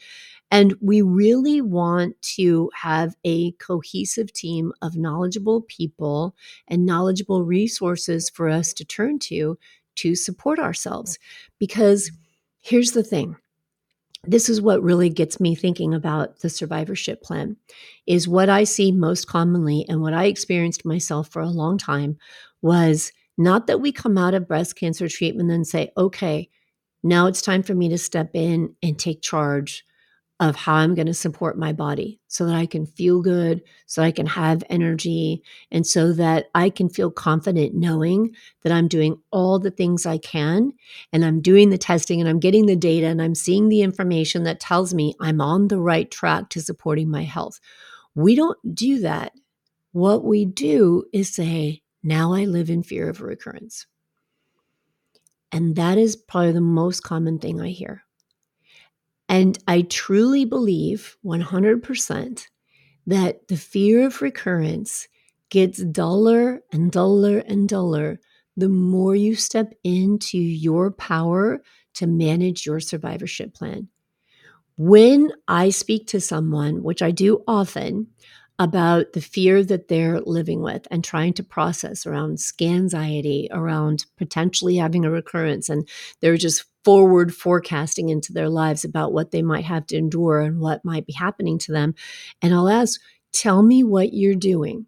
And 0.50 0.76
we 0.82 1.02
really 1.02 1.62
want 1.62 2.20
to 2.38 2.72
have 2.74 3.16
a 3.24 3.52
cohesive 3.54 4.34
team 4.34 4.74
of 4.82 4.96
knowledgeable 4.96 5.62
people 5.62 6.36
and 6.68 6.86
knowledgeable 6.86 7.44
resources 7.44 8.30
for 8.30 8.50
us 8.50 8.74
to 8.74 8.86
turn 8.86 9.20
to 9.20 9.58
to 9.98 10.16
support 10.16 10.60
ourselves. 10.60 11.18
Mm. 11.18 11.22
Because 11.60 12.12
Here's 12.66 12.94
the 12.94 13.04
thing. 13.04 13.36
This 14.24 14.50
is 14.50 14.60
what 14.60 14.82
really 14.82 15.08
gets 15.12 15.40
me 15.40 15.54
thinking 15.54 15.94
about 15.94 16.40
the 16.40 16.50
survivorship 16.50 17.22
plan 17.22 17.58
is 18.08 18.28
what 18.28 18.50
I 18.50 18.64
see 18.64 18.92
most 18.92 19.28
commonly 19.28 19.86
and 19.88 20.02
what 20.02 20.16
I 20.16 20.26
experienced 20.26 20.84
myself 20.84 21.30
for 21.30 21.44
a 21.44 21.48
long 21.48 21.78
time 21.78 22.18
was 22.64 23.12
not 23.38 23.68
that 23.68 23.82
we 23.82 23.92
come 23.92 24.18
out 24.18 24.34
of 24.34 24.48
breast 24.48 24.78
cancer 24.78 25.08
treatment 25.08 25.52
and 25.52 25.68
say, 25.68 25.92
okay, 25.96 26.50
now 27.04 27.28
it's 27.28 27.44
time 27.44 27.62
for 27.62 27.76
me 27.76 27.88
to 27.90 28.00
step 28.00 28.32
in 28.34 28.74
and 28.82 28.98
take 28.98 29.22
charge 29.22 29.86
of 30.40 30.56
how 30.56 30.76
I'm 30.76 30.96
going 30.96 31.08
to 31.08 31.14
support 31.14 31.58
my 31.58 31.72
body 31.72 32.20
so 32.28 32.46
that 32.46 32.56
I 32.56 32.66
can 32.66 32.86
feel 32.86 33.22
good, 33.22 33.62
so 33.86 34.04
I 34.04 34.12
can 34.12 34.26
have 34.26 34.64
energy, 34.70 35.42
and 35.72 35.88
so 35.88 36.12
that 36.14 36.48
I 36.54 36.70
can 36.70 36.90
feel 36.90 37.10
confident 37.10 37.74
knowing 37.74 38.36
that 38.64 38.74
I'm 38.74 38.90
doing 38.90 39.18
all 39.32 39.60
the 39.60 39.72
things 39.72 40.06
I 40.06 40.18
can 40.18 40.74
and 41.14 41.24
I'm 41.24 41.42
doing 41.42 41.70
the 41.70 41.78
testing 41.78 42.20
and 42.20 42.30
I'm 42.30 42.40
getting 42.40 42.66
the 42.66 42.76
data 42.76 43.08
and 43.08 43.22
I'm 43.22 43.36
seeing 43.36 43.70
the 43.70 43.82
information 43.82 44.44
that 44.44 44.60
tells 44.60 44.94
me 44.94 45.16
I'm 45.22 45.40
on 45.40 45.70
the 45.70 45.80
right 45.80 46.12
track 46.12 46.50
to 46.50 46.62
supporting 46.62 47.10
my 47.10 47.24
health. 47.24 47.62
We 48.14 48.36
don't 48.36 48.58
do 48.76 49.00
that. 49.00 49.32
What 49.94 50.26
we 50.26 50.44
do 50.44 51.06
is 51.14 51.34
say, 51.34 51.82
now 52.04 52.34
I 52.34 52.44
live 52.46 52.70
in 52.70 52.84
fear 52.84 53.10
of 53.10 53.22
recurrence. 53.22 53.88
And 55.52 55.78
that 55.78 55.98
is 55.98 56.18
probably 56.18 56.52
the 56.52 56.62
most 56.62 57.04
common 57.04 57.40
thing 57.40 57.62
I 57.62 57.70
hear. 57.70 58.05
And 59.28 59.58
I 59.68 59.82
truly 59.84 60.46
believe 60.46 61.18
100% 61.26 62.48
that 63.08 63.48
the 63.48 63.58
fear 63.58 64.06
of 64.06 64.22
recurrence 64.22 65.08
gets 65.50 65.84
duller 65.84 66.62
and 66.72 66.92
duller 66.92 67.40
and 67.40 67.68
duller 67.68 68.20
the 68.58 68.70
more 68.70 69.16
you 69.16 69.36
step 69.36 69.74
into 69.84 70.38
your 70.38 70.92
power 70.92 71.62
to 71.96 72.08
manage 72.08 72.66
your 72.66 72.80
survivorship 72.80 73.54
plan. 73.54 73.90
When 74.78 75.32
I 75.48 75.70
speak 75.70 76.08
to 76.08 76.22
someone, 76.22 76.84
which 76.84 77.02
I 77.02 77.12
do 77.12 77.44
often, 77.48 78.08
about 78.58 79.12
the 79.14 79.22
fear 79.22 79.64
that 79.64 79.90
they're 79.90 80.22
living 80.22 80.62
with 80.62 80.88
and 80.90 81.04
trying 81.04 81.34
to 81.34 81.44
process 81.44 82.06
around 82.06 82.40
anxiety, 82.62 83.50
around 83.52 84.06
potentially 84.18 84.78
having 84.78 85.04
a 85.04 85.12
recurrence, 85.12 85.68
and 85.68 85.88
they're 86.22 86.38
just 86.38 86.66
forward 86.86 87.34
forecasting 87.34 88.10
into 88.10 88.32
their 88.32 88.48
lives 88.48 88.86
about 88.86 89.12
what 89.12 89.32
they 89.32 89.42
might 89.42 89.66
have 89.66 89.88
to 89.88 89.98
endure 89.98 90.40
and 90.40 90.60
what 90.60 90.86
might 90.86 91.08
be 91.08 91.14
happening 91.14 91.58
to 91.58 91.72
them. 91.72 91.96
And 92.44 92.54
I'll 92.54 92.70
ask, 92.70 93.02
tell 93.34 93.64
me 93.64 93.84
what 93.84 94.14
you're 94.14 94.36
doing. 94.36 94.86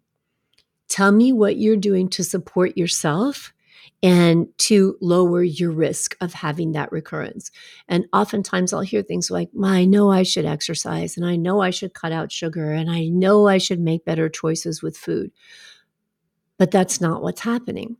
Tell 0.88 1.10
me 1.10 1.32
what 1.32 1.58
you're 1.58 1.76
doing 1.76 2.08
to 2.10 2.22
support 2.22 2.78
yourself 2.78 3.52
and 4.00 4.46
to 4.58 4.96
lower 5.00 5.42
your 5.42 5.72
risk 5.72 6.16
of 6.20 6.32
having 6.32 6.72
that 6.72 6.92
recurrence. 6.92 7.50
And 7.88 8.06
oftentimes 8.12 8.72
I'll 8.72 8.80
hear 8.80 9.02
things 9.02 9.28
like, 9.28 9.50
I 9.62 9.84
know 9.84 10.10
I 10.10 10.22
should 10.22 10.46
exercise 10.46 11.16
and 11.16 11.26
I 11.26 11.34
know 11.34 11.60
I 11.60 11.70
should 11.70 11.94
cut 11.94 12.12
out 12.12 12.30
sugar 12.30 12.70
and 12.70 12.88
I 12.88 13.08
know 13.08 13.48
I 13.48 13.58
should 13.58 13.80
make 13.80 14.04
better 14.04 14.28
choices 14.28 14.82
with 14.82 14.96
food. 14.96 15.32
But 16.58 16.70
that's 16.70 17.00
not 17.00 17.22
what's 17.22 17.40
happening. 17.40 17.96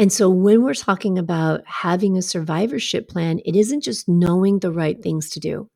And 0.00 0.10
so 0.10 0.30
when 0.30 0.62
we're 0.62 0.72
talking 0.72 1.18
about 1.18 1.60
having 1.66 2.16
a 2.16 2.22
survivorship 2.22 3.06
plan, 3.06 3.38
it 3.44 3.54
isn't 3.54 3.82
just 3.82 4.08
knowing 4.08 4.58
the 4.58 4.72
right 4.72 5.00
things 5.00 5.28
to 5.30 5.40
do, 5.40 5.68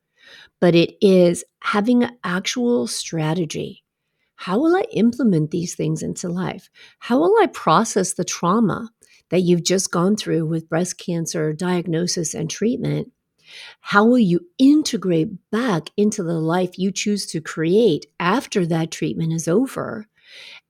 but 0.59 0.73
it 0.73 0.95
is 0.99 1.45
having 1.61 2.03
an 2.03 2.17
actual 2.23 2.87
strategy. 2.87 3.83
How 4.35 4.59
will 4.59 4.75
I 4.75 4.85
implement 4.93 5.51
these 5.51 5.75
things 5.75 6.01
into 6.01 6.27
life? 6.27 6.71
How 6.97 7.19
will 7.19 7.35
I 7.39 7.45
process 7.45 8.13
the 8.13 8.25
trauma 8.25 8.89
that 9.29 9.41
you've 9.41 9.63
just 9.63 9.91
gone 9.91 10.15
through 10.15 10.47
with 10.47 10.69
breast 10.69 10.97
cancer 10.97 11.53
diagnosis 11.53 12.33
and 12.33 12.49
treatment, 12.49 13.11
how 13.81 14.05
will 14.05 14.19
you 14.19 14.39
integrate 14.57 15.29
back 15.51 15.91
into 15.97 16.23
the 16.23 16.39
life 16.39 16.79
you 16.79 16.91
choose 16.91 17.27
to 17.27 17.41
create 17.41 18.07
after 18.19 18.65
that 18.65 18.89
treatment 18.89 19.33
is 19.33 19.47
over? 19.47 20.07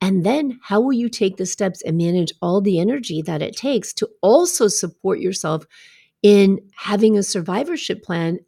And 0.01 0.25
then 0.25 0.59
how 0.61 0.81
will 0.81 0.93
you 0.93 1.09
take 1.09 1.37
the 1.37 1.45
steps 1.45 1.81
and 1.81 1.97
manage 1.97 2.33
all 2.41 2.61
the 2.61 2.79
energy 2.79 3.21
that 3.23 3.41
it 3.41 3.55
takes 3.55 3.93
to 3.93 4.09
also 4.21 4.67
support 4.67 5.19
yourself 5.19 5.65
in 6.21 6.59
having 6.75 7.17
a 7.17 7.23
survivorship 7.23 8.03
plan 8.03 8.39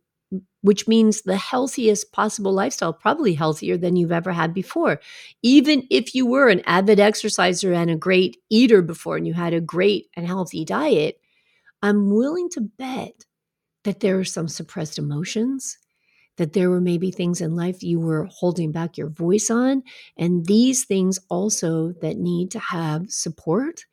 which 0.61 0.87
means 0.87 1.21
the 1.21 1.37
healthiest 1.37 2.11
possible 2.11 2.51
lifestyle, 2.51 2.91
probably 2.91 3.33
healthier 3.33 3.77
than 3.77 3.95
you've 3.95 4.11
ever 4.11 4.33
had 4.33 4.53
before. 4.53 4.99
Even 5.41 5.87
if 5.89 6.13
you 6.13 6.25
were 6.25 6.49
an 6.49 6.61
avid 6.65 6.99
exerciser 6.99 7.71
and 7.71 7.89
a 7.89 7.95
great 7.95 8.37
eater 8.49 8.81
before 8.81 9.15
and 9.15 9.25
you 9.25 9.33
had 9.33 9.53
a 9.53 9.61
great 9.61 10.07
and 10.15 10.27
healthy 10.27 10.65
diet, 10.65 11.21
I'm 11.81 12.09
willing 12.09 12.49
to 12.49 12.61
bet 12.61 13.25
that 13.83 14.01
there 14.01 14.19
are 14.19 14.25
some 14.25 14.47
suppressed 14.47 14.97
emotions, 14.97 15.77
that 16.37 16.53
there 16.53 16.69
were 16.69 16.81
maybe 16.81 17.11
things 17.11 17.41
in 17.41 17.55
life 17.55 17.83
you 17.83 17.99
were 17.99 18.27
holding 18.31 18.71
back 18.71 18.97
your 18.97 19.09
voice 19.09 19.49
on. 19.49 19.83
And 20.17 20.45
these 20.45 20.85
things 20.85 21.19
also 21.29 21.93
that 22.01 22.17
need 22.17 22.51
to 22.51 22.59
have 22.59 23.09
support 23.09 23.85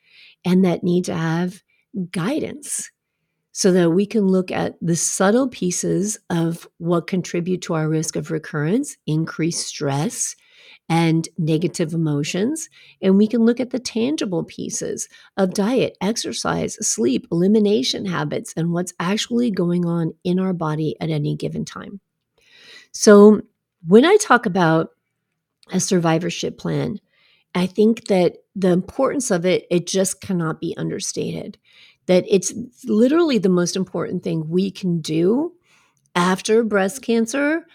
and 0.44 0.64
that 0.64 0.84
need 0.84 1.04
to 1.06 1.14
have 1.14 1.62
guidance 2.10 2.90
so 3.52 3.70
that 3.70 3.90
we 3.90 4.04
can 4.04 4.26
look 4.26 4.50
at 4.50 4.74
the 4.80 4.96
subtle 4.96 5.48
pieces 5.48 6.18
of 6.28 6.68
what 6.78 7.06
contribute 7.06 7.62
to 7.62 7.74
our 7.74 7.88
risk 7.88 8.16
of 8.16 8.30
recurrence, 8.30 8.96
increased 9.06 9.66
stress, 9.66 10.34
and 10.88 11.28
negative 11.38 11.94
emotions. 11.94 12.68
And 13.00 13.16
we 13.16 13.28
can 13.28 13.44
look 13.44 13.60
at 13.60 13.70
the 13.70 13.78
tangible 13.78 14.44
pieces 14.44 15.08
of 15.36 15.54
diet, 15.54 15.96
exercise, 16.00 16.76
sleep, 16.86 17.26
elimination 17.30 18.04
habits, 18.06 18.52
and 18.56 18.72
what's 18.72 18.92
actually 18.98 19.50
going 19.50 19.86
on 19.86 20.12
in 20.24 20.38
our 20.38 20.52
body 20.52 20.96
at 21.00 21.10
any 21.10 21.36
given 21.36 21.64
time. 21.64 22.00
So, 22.94 23.40
when 23.86 24.04
I 24.04 24.16
talk 24.16 24.46
about 24.46 24.90
a 25.72 25.80
survivorship 25.80 26.58
plan, 26.58 27.00
I 27.54 27.66
think 27.66 28.08
that 28.08 28.38
the 28.56 28.70
importance 28.70 29.30
of 29.30 29.46
it, 29.46 29.66
it 29.70 29.86
just 29.86 30.20
cannot 30.20 30.60
be 30.60 30.76
understated. 30.76 31.58
That 32.06 32.24
it's 32.28 32.54
literally 32.86 33.38
the 33.38 33.50
most 33.50 33.76
important 33.76 34.24
thing 34.24 34.48
we 34.48 34.70
can 34.70 35.00
do 35.00 35.54
after 36.16 36.64
breast 36.64 37.02
cancer 37.02 37.66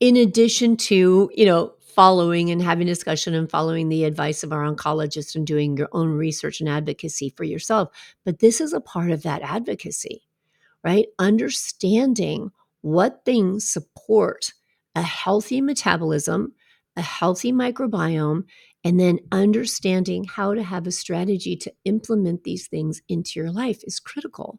in 0.00 0.16
addition 0.16 0.76
to 0.76 1.30
you 1.34 1.46
know 1.46 1.74
following 1.94 2.50
and 2.50 2.62
having 2.62 2.86
discussion 2.86 3.34
and 3.34 3.50
following 3.50 3.88
the 3.88 4.04
advice 4.04 4.42
of 4.44 4.52
our 4.52 4.62
oncologist 4.64 5.34
and 5.34 5.46
doing 5.46 5.76
your 5.76 5.88
own 5.92 6.10
research 6.10 6.60
and 6.60 6.68
advocacy 6.68 7.30
for 7.36 7.44
yourself. 7.44 7.90
But 8.24 8.38
this 8.38 8.60
is 8.60 8.72
a 8.72 8.80
part 8.80 9.10
of 9.10 9.22
that 9.22 9.42
advocacy 9.42 10.22
right? 10.84 11.06
Understanding 11.18 12.52
what 12.82 13.24
things 13.24 13.68
support 13.68 14.52
a 14.94 15.02
healthy 15.02 15.60
metabolism 15.60 16.52
a 16.96 17.02
healthy 17.02 17.52
microbiome 17.52 18.44
and 18.84 18.98
then 18.98 19.18
understanding 19.32 20.24
how 20.24 20.54
to 20.54 20.62
have 20.62 20.86
a 20.86 20.92
strategy 20.92 21.56
to 21.56 21.72
implement 21.84 22.44
these 22.44 22.66
things 22.68 23.02
into 23.08 23.38
your 23.38 23.50
life 23.50 23.80
is 23.84 24.00
critical. 24.00 24.58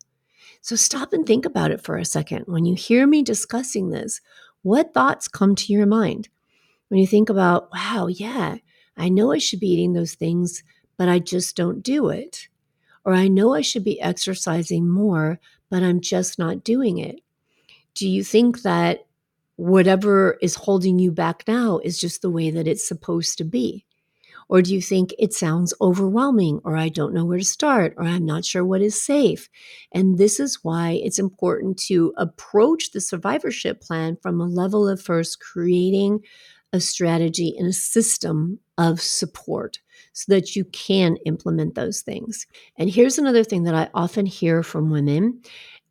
So 0.62 0.76
stop 0.76 1.14
and 1.14 1.26
think 1.26 1.46
about 1.46 1.72
it 1.72 1.84
for 1.84 1.98
a 1.98 2.06
second. 2.06 2.46
When 2.48 2.66
you 2.66 2.76
hear 2.76 3.08
me 3.08 3.24
discussing 3.24 3.90
this, 3.90 4.22
what 4.62 4.94
thoughts 4.94 5.28
come 5.28 5.56
to 5.56 5.74
your 5.74 5.88
mind? 5.88 6.30
When 6.90 7.00
you 7.00 7.08
think 7.08 7.30
about, 7.30 7.70
wow, 7.74 8.08
yeah, 8.08 8.58
I 8.98 9.10
know 9.10 9.32
I 9.32 9.38
should 9.38 9.60
be 9.60 9.70
eating 9.72 9.94
those 9.94 10.14
things, 10.14 10.64
but 10.98 11.10
I 11.10 11.20
just 11.20 11.56
don't 11.56 11.82
do 11.82 12.10
it. 12.10 12.48
Or 13.04 13.14
I 13.14 13.28
know 13.28 13.56
I 13.56 13.62
should 13.62 13.84
be 13.84 14.00
exercising 14.00 14.88
more, 14.88 15.40
but 15.70 15.82
I'm 15.82 16.00
just 16.02 16.38
not 16.38 16.64
doing 16.64 17.00
it. 17.00 17.22
Do 17.96 18.08
you 18.08 18.24
think 18.24 18.62
that 18.62 19.06
whatever 19.56 20.38
is 20.42 20.56
holding 20.56 20.98
you 21.00 21.12
back 21.12 21.44
now 21.48 21.80
is 21.84 22.00
just 22.00 22.22
the 22.22 22.30
way 22.32 22.50
that 22.52 22.68
it's 22.68 22.88
supposed 22.88 23.38
to 23.38 23.44
be? 23.44 23.86
Or 24.50 24.62
do 24.62 24.74
you 24.74 24.82
think 24.82 25.14
it 25.18 25.34
sounds 25.34 25.74
overwhelming, 25.80 26.60
or 26.66 26.76
I 26.76 26.90
don't 26.90 27.14
know 27.14 27.24
where 27.24 27.38
to 27.38 27.44
start, 27.46 27.94
or 27.96 28.04
I'm 28.04 28.26
not 28.26 28.44
sure 28.44 28.66
what 28.66 28.82
is 28.82 29.02
safe? 29.02 29.50
And 29.94 30.18
this 30.18 30.42
is 30.42 30.60
why 30.62 31.00
it's 31.04 31.20
important 31.20 31.78
to 31.84 32.14
approach 32.18 32.92
the 32.92 33.00
survivorship 33.00 33.80
plan 33.80 34.18
from 34.22 34.42
a 34.42 34.46
level 34.46 34.90
of 34.90 35.02
first 35.02 35.40
creating 35.40 36.20
a 36.74 36.82
strategy 36.82 37.56
and 37.58 37.68
a 37.68 37.74
system 37.74 38.60
of 38.78 39.00
support 39.00 39.80
so 40.14 40.34
that 40.34 40.56
you 40.56 40.66
can 40.66 41.16
implement 41.26 41.76
those 41.76 42.02
things. 42.02 42.46
And 42.78 42.90
here's 42.90 43.18
another 43.18 43.44
thing 43.44 43.64
that 43.64 43.76
I 43.76 43.90
often 43.94 44.26
hear 44.26 44.64
from 44.64 44.90
women. 44.90 45.42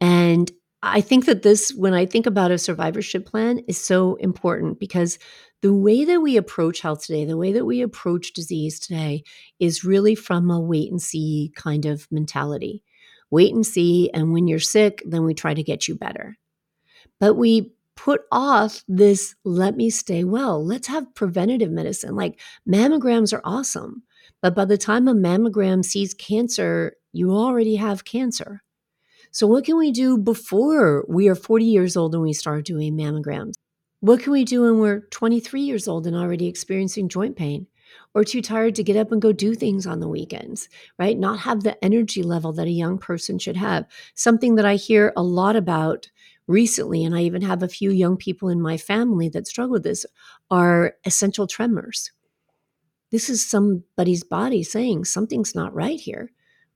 And 0.03 0.51
I 0.83 1.03
think 1.03 1.27
that 1.27 1.43
this, 1.43 1.75
when 1.75 1.93
I 1.93 2.07
think 2.07 2.27
about 2.27 2.51
a 2.51 2.59
survivorship 2.59 3.27
plan, 3.27 3.59
is 3.69 3.79
so 3.79 4.15
important 4.17 4.81
because 4.81 5.19
the 5.61 5.75
way 5.75 6.07
that 6.07 6.21
we 6.21 6.39
approach 6.39 6.81
health 6.81 7.05
today, 7.05 7.27
the 7.27 7.37
way 7.37 7.53
that 7.53 7.67
we 7.67 7.83
approach 7.83 8.33
disease 8.33 8.81
today 8.81 9.23
is 9.59 9.85
really 9.85 10.15
from 10.15 10.51
a 10.51 10.59
wait 10.59 10.91
and 10.91 11.03
see 11.03 11.53
kind 11.55 11.85
of 11.85 12.09
mentality. 12.11 12.83
Wait 13.31 13.55
and 13.55 13.67
see. 13.67 14.11
And 14.15 14.33
when 14.33 14.49
you're 14.49 14.59
sick, 14.59 15.03
then 15.07 15.25
we 15.25 15.35
try 15.35 15.53
to 15.53 15.63
get 15.63 15.87
you 15.87 15.95
better. 15.95 16.39
But 17.19 17.35
we 17.35 17.75
put 17.95 18.23
off 18.33 18.83
this 18.89 19.35
let 19.45 19.77
me 19.77 19.91
stay 19.91 20.25
well. 20.25 20.65
Let's 20.65 20.89
have 20.89 21.15
preventative 21.15 21.71
medicine. 21.71 22.17
Like 22.17 22.41
mammograms 22.67 23.35
are 23.35 23.43
awesome. 23.45 24.03
But 24.41 24.55
by 24.55 24.65
the 24.65 24.79
time 24.79 25.07
a 25.07 25.15
mammogram 25.15 25.85
sees 25.85 26.15
cancer, 26.15 26.97
you 27.13 27.33
already 27.33 27.77
have 27.77 28.07
cancer. 28.07 28.63
So, 29.33 29.47
what 29.47 29.65
can 29.65 29.79
we 29.79 29.93
do 29.93 30.19
before 30.19 31.05
we 31.09 31.29
are 31.29 31.37
40 31.37 31.65
years 31.65 31.97
old 31.97 32.15
and 32.15 32.23
we 32.23 32.33
start 32.33 32.65
doing 32.65 32.97
mammograms? 32.97 33.55
What 34.01 34.21
can 34.21 34.33
we 34.33 34.45
do 34.45 34.63
when 34.63 34.79
we're 34.79 35.01
23 35.11 35.61
years 35.61 35.87
old 35.87 36.07
and 36.07 36.17
already 36.17 36.49
experiencing 36.49 37.09
joint 37.09 37.37
pain? 37.37 37.67
Or 38.15 38.25
too 38.25 38.41
tired 38.41 38.77
to 38.77 38.85
get 38.85 38.97
up 38.97 39.11
and 39.13 39.21
go 39.21 39.33
do 39.33 39.55
things 39.55 39.87
on 39.87 39.99
the 40.01 40.09
weekends, 40.09 40.69
right? 40.99 41.19
Not 41.19 41.41
have 41.41 41.63
the 41.63 41.83
energy 41.85 42.23
level 42.23 42.53
that 42.53 42.67
a 42.67 42.73
young 42.73 42.99
person 42.99 43.39
should 43.39 43.57
have. 43.57 43.85
Something 44.15 44.55
that 44.57 44.65
I 44.65 44.77
hear 44.77 45.13
a 45.17 45.23
lot 45.23 45.57
about 45.57 46.09
recently, 46.47 47.05
and 47.05 47.15
I 47.15 47.23
even 47.23 47.43
have 47.43 47.63
a 47.63 47.69
few 47.69 47.91
young 47.91 48.17
people 48.17 48.49
in 48.49 48.61
my 48.61 48.77
family 48.77 49.29
that 49.31 49.47
struggle 49.47 49.73
with 49.73 49.85
this, 49.85 50.07
are 50.51 50.95
essential 51.05 51.47
tremors. 51.47 52.13
This 53.11 53.29
is 53.29 53.45
somebody's 53.45 54.25
body 54.25 54.63
saying 54.63 55.05
something's 55.05 55.55
not 55.55 55.75
right 55.75 55.99
here, 55.99 56.31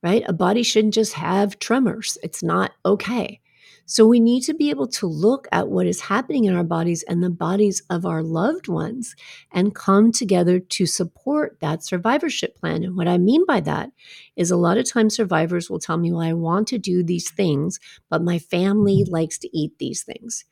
right? 0.04 0.22
A 0.28 0.34
body 0.34 0.62
shouldn't 0.62 0.94
just 0.94 1.14
have 1.14 1.58
tremors. 1.58 2.18
It's 2.22 2.42
not 2.42 2.72
okay. 2.84 3.40
So 3.86 4.06
we 4.06 4.20
need 4.20 4.42
to 4.42 4.54
be 4.54 4.70
able 4.70 4.86
to 4.88 5.06
look 5.06 5.46
at 5.52 5.68
what 5.68 5.86
is 5.86 6.00
happening 6.00 6.44
in 6.44 6.54
our 6.54 6.64
bodies 6.64 7.02
and 7.04 7.22
the 7.22 7.30
bodies 7.30 7.82
of 7.90 8.06
our 8.06 8.22
loved 8.22 8.68
ones 8.68 9.14
and 9.52 9.74
come 9.74 10.12
together 10.12 10.58
to 10.58 10.86
support 10.86 11.58
that 11.60 11.84
survivorship 11.84 12.56
plan. 12.56 12.82
And 12.82 12.96
what 12.96 13.08
I 13.08 13.18
mean 13.18 13.44
by 13.46 13.60
that 13.60 13.90
is 14.36 14.50
a 14.50 14.56
lot 14.56 14.78
of 14.78 14.90
times 14.90 15.14
survivors 15.14 15.68
will 15.68 15.78
tell 15.78 15.96
me, 15.96 16.12
well, 16.12 16.20
I 16.20 16.32
want 16.34 16.68
to 16.68 16.78
do 16.78 17.02
these 17.02 17.30
things, 17.30 17.80
but 18.08 18.22
my 18.22 18.38
family 18.38 19.02
mm-hmm. 19.04 19.12
likes 19.12 19.38
to 19.38 19.56
eat 19.56 19.78
these 19.78 20.02
things. 20.02 20.44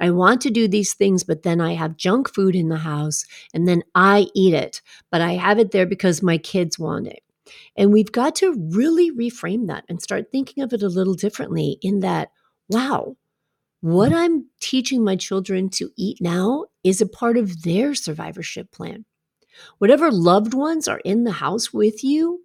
I 0.00 0.10
want 0.10 0.40
to 0.42 0.50
do 0.50 0.68
these 0.68 0.94
things, 0.94 1.24
but 1.24 1.42
then 1.42 1.60
I 1.60 1.74
have 1.74 1.96
junk 1.96 2.32
food 2.32 2.54
in 2.54 2.68
the 2.68 2.78
house 2.78 3.24
and 3.52 3.66
then 3.66 3.82
I 3.94 4.28
eat 4.34 4.54
it, 4.54 4.82
but 5.10 5.20
I 5.20 5.32
have 5.32 5.58
it 5.58 5.72
there 5.72 5.86
because 5.86 6.22
my 6.22 6.38
kids 6.38 6.78
want 6.78 7.06
it. 7.06 7.23
And 7.76 7.92
we've 7.92 8.12
got 8.12 8.34
to 8.36 8.54
really 8.70 9.10
reframe 9.10 9.66
that 9.68 9.84
and 9.88 10.02
start 10.02 10.30
thinking 10.30 10.62
of 10.62 10.72
it 10.72 10.82
a 10.82 10.88
little 10.88 11.14
differently 11.14 11.78
in 11.82 12.00
that 12.00 12.30
wow, 12.68 13.16
what 13.80 14.12
mm. 14.12 14.16
I'm 14.16 14.46
teaching 14.60 15.04
my 15.04 15.16
children 15.16 15.68
to 15.70 15.90
eat 15.96 16.18
now 16.20 16.64
is 16.82 17.00
a 17.00 17.06
part 17.06 17.36
of 17.36 17.62
their 17.62 17.94
survivorship 17.94 18.72
plan. 18.72 19.04
Whatever 19.78 20.10
loved 20.10 20.54
ones 20.54 20.88
are 20.88 21.00
in 21.04 21.24
the 21.24 21.32
house 21.32 21.72
with 21.72 22.02
you, 22.02 22.40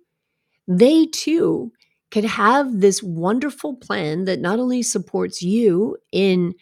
they 0.68 1.06
too 1.06 1.72
could 2.12 2.26
have 2.26 2.82
this 2.82 3.02
wonderful 3.02 3.76
plan 3.76 4.26
that 4.26 4.40
not 4.40 4.60
only 4.60 4.84
supports 4.84 5.42
you 5.42 5.98
in 6.12 6.54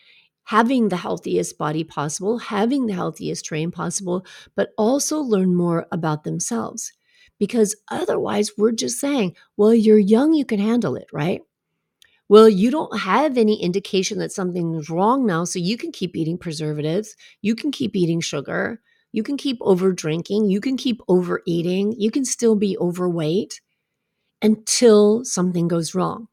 having 0.43 0.89
the 0.89 0.97
healthiest 0.97 1.57
body 1.57 1.83
possible, 1.83 2.37
having 2.37 2.85
the 2.85 2.93
healthiest 2.93 3.45
train 3.45 3.71
possible, 3.71 4.25
but 4.55 4.69
also 4.77 5.19
learn 5.19 5.55
more 5.55 5.87
about 5.91 6.23
themselves. 6.23 6.93
Because 7.39 7.75
otherwise, 7.89 8.51
we're 8.57 8.71
just 8.71 8.99
saying, 8.99 9.35
well, 9.57 9.73
you're 9.73 9.99
young, 9.99 10.33
you 10.33 10.45
can 10.45 10.59
handle 10.59 10.95
it, 10.95 11.07
right? 11.13 11.41
Well, 12.29 12.49
you 12.49 12.71
don't 12.71 12.99
have 12.99 13.37
any 13.37 13.61
indication 13.61 14.19
that 14.19 14.31
something's 14.31 14.89
wrong 14.89 15.25
now, 15.25 15.45
so 15.45 15.59
you 15.59 15.77
can 15.77 15.91
keep 15.91 16.15
eating 16.15 16.37
preservatives. 16.37 17.15
You 17.41 17.55
can 17.55 17.71
keep 17.71 17.95
eating 17.95 18.21
sugar. 18.21 18.81
You 19.13 19.23
can 19.23 19.37
keep 19.37 19.57
over 19.61 19.93
drinking. 19.93 20.49
You 20.49 20.59
can 20.59 20.77
keep 20.77 21.01
overeating. 21.07 21.93
You 21.97 22.11
can 22.11 22.25
still 22.25 22.55
be 22.55 22.77
overweight 22.79 23.61
until 24.41 25.25
something 25.25 25.67
goes 25.67 25.95
wrong. 25.95 26.27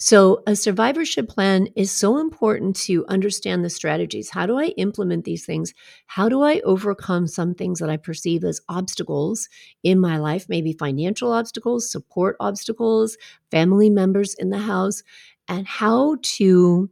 So, 0.00 0.44
a 0.46 0.54
survivorship 0.54 1.28
plan 1.28 1.66
is 1.74 1.90
so 1.90 2.18
important 2.18 2.76
to 2.86 3.04
understand 3.08 3.64
the 3.64 3.70
strategies. 3.70 4.30
How 4.30 4.46
do 4.46 4.56
I 4.56 4.66
implement 4.76 5.24
these 5.24 5.44
things? 5.44 5.74
How 6.06 6.28
do 6.28 6.42
I 6.42 6.60
overcome 6.60 7.26
some 7.26 7.52
things 7.54 7.80
that 7.80 7.90
I 7.90 7.96
perceive 7.96 8.44
as 8.44 8.60
obstacles 8.68 9.48
in 9.82 9.98
my 9.98 10.18
life? 10.18 10.46
Maybe 10.48 10.72
financial 10.72 11.32
obstacles, 11.32 11.90
support 11.90 12.36
obstacles, 12.38 13.16
family 13.50 13.90
members 13.90 14.34
in 14.34 14.50
the 14.50 14.58
house, 14.58 15.02
and 15.48 15.66
how 15.66 16.18
to 16.22 16.88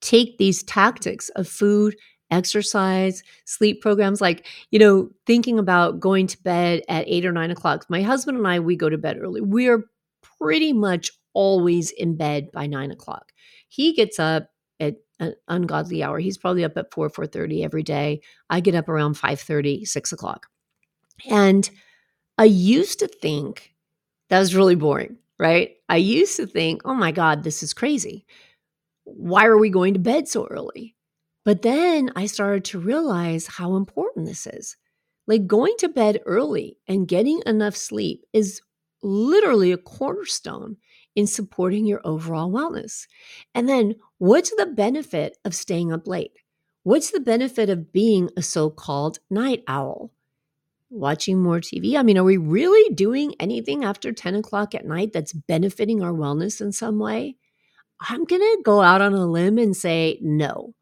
take 0.00 0.38
these 0.38 0.62
tactics 0.62 1.28
of 1.30 1.48
food, 1.48 1.96
exercise, 2.30 3.22
sleep 3.44 3.80
programs, 3.80 4.20
like, 4.20 4.46
you 4.70 4.78
know, 4.78 5.10
thinking 5.26 5.58
about 5.58 6.00
going 6.00 6.26
to 6.26 6.42
bed 6.42 6.82
at 6.88 7.04
eight 7.08 7.24
or 7.24 7.32
nine 7.32 7.50
o'clock. 7.50 7.86
My 7.88 8.02
husband 8.02 8.38
and 8.38 8.46
I, 8.46 8.60
we 8.60 8.76
go 8.76 8.88
to 8.88 8.98
bed 8.98 9.18
early. 9.20 9.40
We 9.40 9.68
are 9.68 9.84
pretty 10.40 10.72
much 10.72 11.10
always 11.34 11.90
in 11.90 12.16
bed 12.16 12.50
by 12.52 12.66
nine 12.66 12.90
o'clock. 12.90 13.32
He 13.68 13.92
gets 13.92 14.18
up 14.18 14.50
at 14.80 14.96
an 15.20 15.34
ungodly 15.48 16.02
hour. 16.02 16.18
He's 16.18 16.38
probably 16.38 16.64
up 16.64 16.76
at 16.76 16.92
4, 16.92 17.10
4.30 17.10 17.64
every 17.64 17.82
day. 17.82 18.22
I 18.50 18.60
get 18.60 18.74
up 18.74 18.88
around 18.88 19.14
5.30, 19.14 19.86
6 19.86 20.12
o'clock. 20.12 20.46
And 21.28 21.68
I 22.38 22.44
used 22.44 22.98
to 23.00 23.08
think 23.08 23.74
that 24.28 24.38
was 24.38 24.54
really 24.54 24.74
boring, 24.74 25.18
right? 25.38 25.76
I 25.88 25.96
used 25.96 26.36
to 26.36 26.46
think, 26.46 26.82
oh 26.84 26.94
my 26.94 27.12
God, 27.12 27.42
this 27.44 27.62
is 27.62 27.72
crazy. 27.72 28.26
Why 29.04 29.46
are 29.46 29.58
we 29.58 29.70
going 29.70 29.94
to 29.94 30.00
bed 30.00 30.28
so 30.28 30.46
early? 30.46 30.96
But 31.44 31.62
then 31.62 32.10
I 32.16 32.26
started 32.26 32.64
to 32.66 32.80
realize 32.80 33.46
how 33.46 33.76
important 33.76 34.26
this 34.26 34.46
is. 34.46 34.76
Like 35.26 35.46
going 35.46 35.74
to 35.78 35.88
bed 35.88 36.20
early 36.26 36.78
and 36.88 37.08
getting 37.08 37.42
enough 37.46 37.76
sleep 37.76 38.24
is 38.32 38.60
literally 39.02 39.72
a 39.72 39.78
cornerstone 39.78 40.76
in 41.14 41.26
supporting 41.26 41.86
your 41.86 42.00
overall 42.04 42.50
wellness. 42.50 43.06
And 43.54 43.68
then, 43.68 43.96
what's 44.18 44.54
the 44.56 44.66
benefit 44.66 45.36
of 45.44 45.54
staying 45.54 45.92
up 45.92 46.06
late? 46.06 46.32
What's 46.82 47.10
the 47.10 47.20
benefit 47.20 47.70
of 47.70 47.92
being 47.92 48.30
a 48.36 48.42
so 48.42 48.70
called 48.70 49.18
night 49.30 49.62
owl? 49.66 50.12
Watching 50.90 51.42
more 51.42 51.60
TV? 51.60 51.96
I 51.96 52.02
mean, 52.02 52.18
are 52.18 52.24
we 52.24 52.36
really 52.36 52.94
doing 52.94 53.34
anything 53.40 53.84
after 53.84 54.12
10 54.12 54.36
o'clock 54.36 54.74
at 54.74 54.86
night 54.86 55.12
that's 55.12 55.32
benefiting 55.32 56.02
our 56.02 56.12
wellness 56.12 56.60
in 56.60 56.72
some 56.72 56.98
way? 56.98 57.36
I'm 58.00 58.24
going 58.24 58.42
to 58.42 58.62
go 58.64 58.82
out 58.82 59.00
on 59.00 59.14
a 59.14 59.26
limb 59.26 59.58
and 59.58 59.76
say 59.76 60.18
no. 60.20 60.74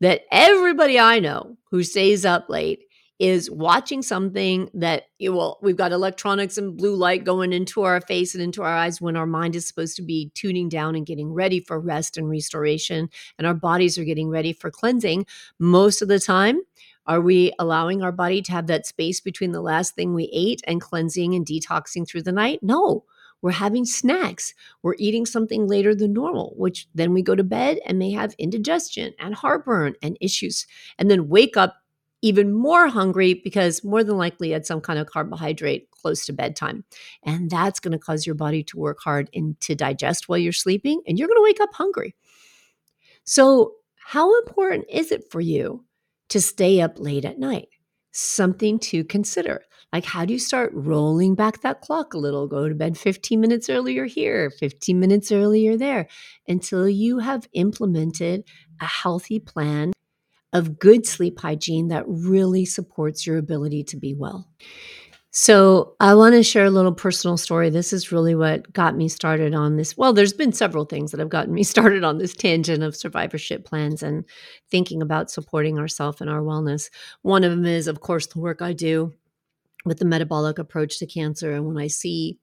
That 0.00 0.22
everybody 0.30 0.98
I 0.98 1.20
know 1.20 1.56
who 1.70 1.82
stays 1.82 2.24
up 2.26 2.50
late 2.50 2.85
is 3.18 3.50
watching 3.50 4.02
something 4.02 4.68
that 4.74 5.04
well 5.22 5.58
we've 5.62 5.76
got 5.76 5.92
electronics 5.92 6.58
and 6.58 6.76
blue 6.76 6.94
light 6.94 7.24
going 7.24 7.52
into 7.52 7.82
our 7.82 8.00
face 8.00 8.34
and 8.34 8.42
into 8.42 8.62
our 8.62 8.76
eyes 8.76 9.00
when 9.00 9.16
our 9.16 9.26
mind 9.26 9.56
is 9.56 9.66
supposed 9.66 9.96
to 9.96 10.02
be 10.02 10.30
tuning 10.34 10.68
down 10.68 10.94
and 10.94 11.06
getting 11.06 11.32
ready 11.32 11.60
for 11.60 11.80
rest 11.80 12.18
and 12.18 12.28
restoration 12.28 13.08
and 13.38 13.46
our 13.46 13.54
bodies 13.54 13.96
are 13.96 14.04
getting 14.04 14.28
ready 14.28 14.52
for 14.52 14.70
cleansing. 14.70 15.24
Most 15.58 16.02
of 16.02 16.08
the 16.08 16.20
time 16.20 16.60
are 17.06 17.20
we 17.20 17.52
allowing 17.58 18.02
our 18.02 18.12
body 18.12 18.42
to 18.42 18.52
have 18.52 18.66
that 18.66 18.86
space 18.86 19.20
between 19.20 19.52
the 19.52 19.60
last 19.60 19.94
thing 19.94 20.12
we 20.12 20.28
ate 20.32 20.60
and 20.66 20.80
cleansing 20.80 21.34
and 21.34 21.46
detoxing 21.46 22.06
through 22.06 22.22
the 22.22 22.32
night? 22.32 22.60
No. 22.62 23.04
We're 23.42 23.52
having 23.52 23.84
snacks. 23.84 24.54
We're 24.82 24.96
eating 24.98 25.24
something 25.24 25.68
later 25.68 25.94
than 25.94 26.12
normal, 26.12 26.54
which 26.56 26.88
then 26.94 27.12
we 27.12 27.22
go 27.22 27.34
to 27.34 27.44
bed 27.44 27.78
and 27.86 27.98
may 27.98 28.10
have 28.10 28.34
indigestion 28.38 29.12
and 29.20 29.34
heartburn 29.34 29.94
and 30.02 30.16
issues, 30.20 30.66
and 30.98 31.10
then 31.10 31.28
wake 31.28 31.56
up 31.56 31.76
even 32.22 32.52
more 32.52 32.88
hungry 32.88 33.34
because 33.34 33.84
more 33.84 34.02
than 34.02 34.16
likely 34.16 34.50
had 34.50 34.66
some 34.66 34.80
kind 34.80 34.98
of 34.98 35.06
carbohydrate 35.06 35.90
close 35.90 36.26
to 36.26 36.32
bedtime. 36.32 36.84
And 37.24 37.50
that's 37.50 37.80
going 37.80 37.92
to 37.92 37.98
cause 37.98 38.26
your 38.26 38.34
body 38.34 38.62
to 38.64 38.78
work 38.78 38.98
hard 39.02 39.28
and 39.34 39.60
to 39.62 39.74
digest 39.74 40.28
while 40.28 40.38
you're 40.38 40.52
sleeping, 40.52 41.02
and 41.06 41.18
you're 41.18 41.28
going 41.28 41.38
to 41.38 41.44
wake 41.44 41.60
up 41.60 41.74
hungry. 41.74 42.14
So, 43.24 43.72
how 43.96 44.38
important 44.38 44.84
is 44.88 45.10
it 45.10 45.24
for 45.32 45.40
you 45.40 45.84
to 46.28 46.40
stay 46.40 46.80
up 46.80 46.98
late 47.00 47.24
at 47.24 47.40
night? 47.40 47.68
Something 48.12 48.78
to 48.78 49.02
consider. 49.02 49.62
Like, 49.92 50.04
how 50.04 50.24
do 50.24 50.32
you 50.32 50.38
start 50.38 50.70
rolling 50.74 51.34
back 51.34 51.60
that 51.62 51.80
clock 51.80 52.14
a 52.14 52.18
little? 52.18 52.46
Go 52.46 52.68
to 52.68 52.74
bed 52.74 52.96
15 52.96 53.40
minutes 53.40 53.68
earlier 53.68 54.04
here, 54.04 54.50
15 54.50 54.98
minutes 55.00 55.32
earlier 55.32 55.76
there, 55.76 56.06
until 56.46 56.88
you 56.88 57.18
have 57.18 57.48
implemented 57.52 58.44
a 58.80 58.86
healthy 58.86 59.40
plan 59.40 59.92
of 60.56 60.78
good 60.78 61.06
sleep 61.06 61.38
hygiene 61.38 61.88
that 61.88 62.04
really 62.06 62.64
supports 62.64 63.26
your 63.26 63.36
ability 63.36 63.84
to 63.84 63.96
be 63.96 64.14
well. 64.14 64.48
So, 65.30 65.94
I 66.00 66.14
want 66.14 66.34
to 66.34 66.42
share 66.42 66.64
a 66.64 66.70
little 66.70 66.94
personal 66.94 67.36
story. 67.36 67.68
This 67.68 67.92
is 67.92 68.10
really 68.10 68.34
what 68.34 68.72
got 68.72 68.96
me 68.96 69.06
started 69.06 69.52
on 69.52 69.76
this. 69.76 69.94
Well, 69.94 70.14
there's 70.14 70.32
been 70.32 70.52
several 70.52 70.86
things 70.86 71.10
that 71.10 71.20
have 71.20 71.28
gotten 71.28 71.52
me 71.52 71.62
started 71.74 72.04
on 72.04 72.16
this 72.16 72.32
tangent 72.32 72.82
of 72.82 72.96
survivorship 72.96 73.66
plans 73.66 74.02
and 74.02 74.24
thinking 74.70 75.02
about 75.02 75.30
supporting 75.30 75.78
ourselves 75.78 76.22
and 76.22 76.30
our 76.30 76.40
wellness. 76.40 76.88
One 77.20 77.44
of 77.44 77.50
them 77.50 77.66
is, 77.66 77.86
of 77.86 78.00
course, 78.00 78.26
the 78.26 78.40
work 78.40 78.62
I 78.62 78.72
do 78.72 79.12
with 79.84 79.98
the 79.98 80.06
metabolic 80.06 80.58
approach 80.58 80.98
to 80.98 81.06
cancer. 81.06 81.52
And 81.52 81.66
when 81.66 81.76
I 81.76 81.88
see 81.88 82.38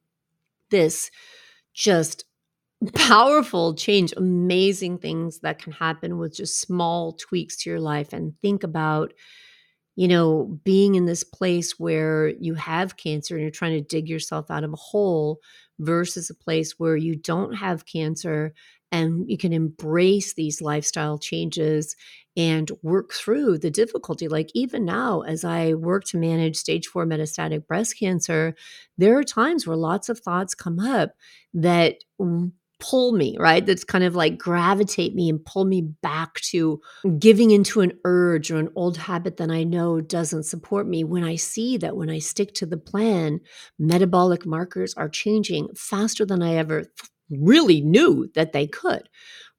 this 0.69 1.09
just 1.73 2.25
powerful 2.91 3.75
change, 3.75 4.13
amazing 4.17 4.97
things 4.97 5.39
that 5.39 5.59
can 5.59 5.73
happen 5.73 6.17
with 6.17 6.35
just 6.35 6.59
small 6.59 7.13
tweaks 7.13 7.57
to 7.57 7.69
your 7.69 7.79
life. 7.79 8.13
And 8.13 8.33
think 8.41 8.63
about, 8.63 9.13
you 9.95 10.07
know, 10.07 10.59
being 10.63 10.95
in 10.95 11.05
this 11.05 11.23
place 11.23 11.79
where 11.79 12.29
you 12.29 12.55
have 12.55 12.97
cancer 12.97 13.35
and 13.35 13.41
you're 13.41 13.51
trying 13.51 13.73
to 13.79 13.87
dig 13.87 14.09
yourself 14.09 14.49
out 14.49 14.63
of 14.63 14.73
a 14.73 14.77
hole 14.77 15.39
versus 15.79 16.29
a 16.29 16.35
place 16.35 16.79
where 16.79 16.95
you 16.95 17.15
don't 17.15 17.53
have 17.53 17.85
cancer 17.85 18.53
and 18.91 19.29
you 19.29 19.37
can 19.37 19.53
embrace 19.53 20.35
these 20.35 20.61
lifestyle 20.61 21.17
changes 21.17 21.95
and 22.37 22.71
work 22.83 23.11
through 23.11 23.57
the 23.57 23.71
difficulty. 23.71 24.27
Like, 24.27 24.49
even 24.53 24.85
now, 24.85 25.21
as 25.21 25.43
I 25.43 25.73
work 25.73 26.03
to 26.05 26.17
manage 26.17 26.55
stage 26.57 26.87
four 26.87 27.05
metastatic 27.05 27.65
breast 27.67 27.97
cancer, 27.97 28.55
there 28.97 29.17
are 29.17 29.23
times 29.23 29.65
where 29.65 29.75
lots 29.75 30.09
of 30.09 30.19
thoughts 30.19 30.55
come 30.55 30.79
up 30.79 31.13
that 31.55 31.97
mm, 32.21 32.51
pull 32.83 33.13
me, 33.13 33.37
right? 33.39 33.65
That's 33.65 33.85
kind 33.85 34.03
of 34.03 34.13
like 34.15 34.37
gravitate 34.37 35.15
me 35.15 35.29
and 35.29 35.43
pull 35.43 35.63
me 35.63 35.81
back 35.81 36.35
to 36.51 36.81
giving 37.17 37.51
into 37.51 37.79
an 37.79 37.93
urge 38.03 38.51
or 38.51 38.57
an 38.57 38.69
old 38.75 38.97
habit 38.97 39.37
that 39.37 39.49
I 39.49 39.63
know 39.63 40.01
doesn't 40.01 40.43
support 40.43 40.85
me. 40.85 41.03
When 41.05 41.23
I 41.23 41.35
see 41.37 41.77
that 41.77 41.95
when 41.95 42.09
I 42.09 42.19
stick 42.19 42.53
to 42.55 42.65
the 42.65 42.77
plan, 42.77 43.39
metabolic 43.79 44.45
markers 44.45 44.93
are 44.95 45.07
changing 45.07 45.69
faster 45.75 46.25
than 46.25 46.43
I 46.43 46.55
ever 46.55 46.83
really 47.29 47.79
knew 47.79 48.29
that 48.35 48.51
they 48.51 48.67
could. 48.67 49.07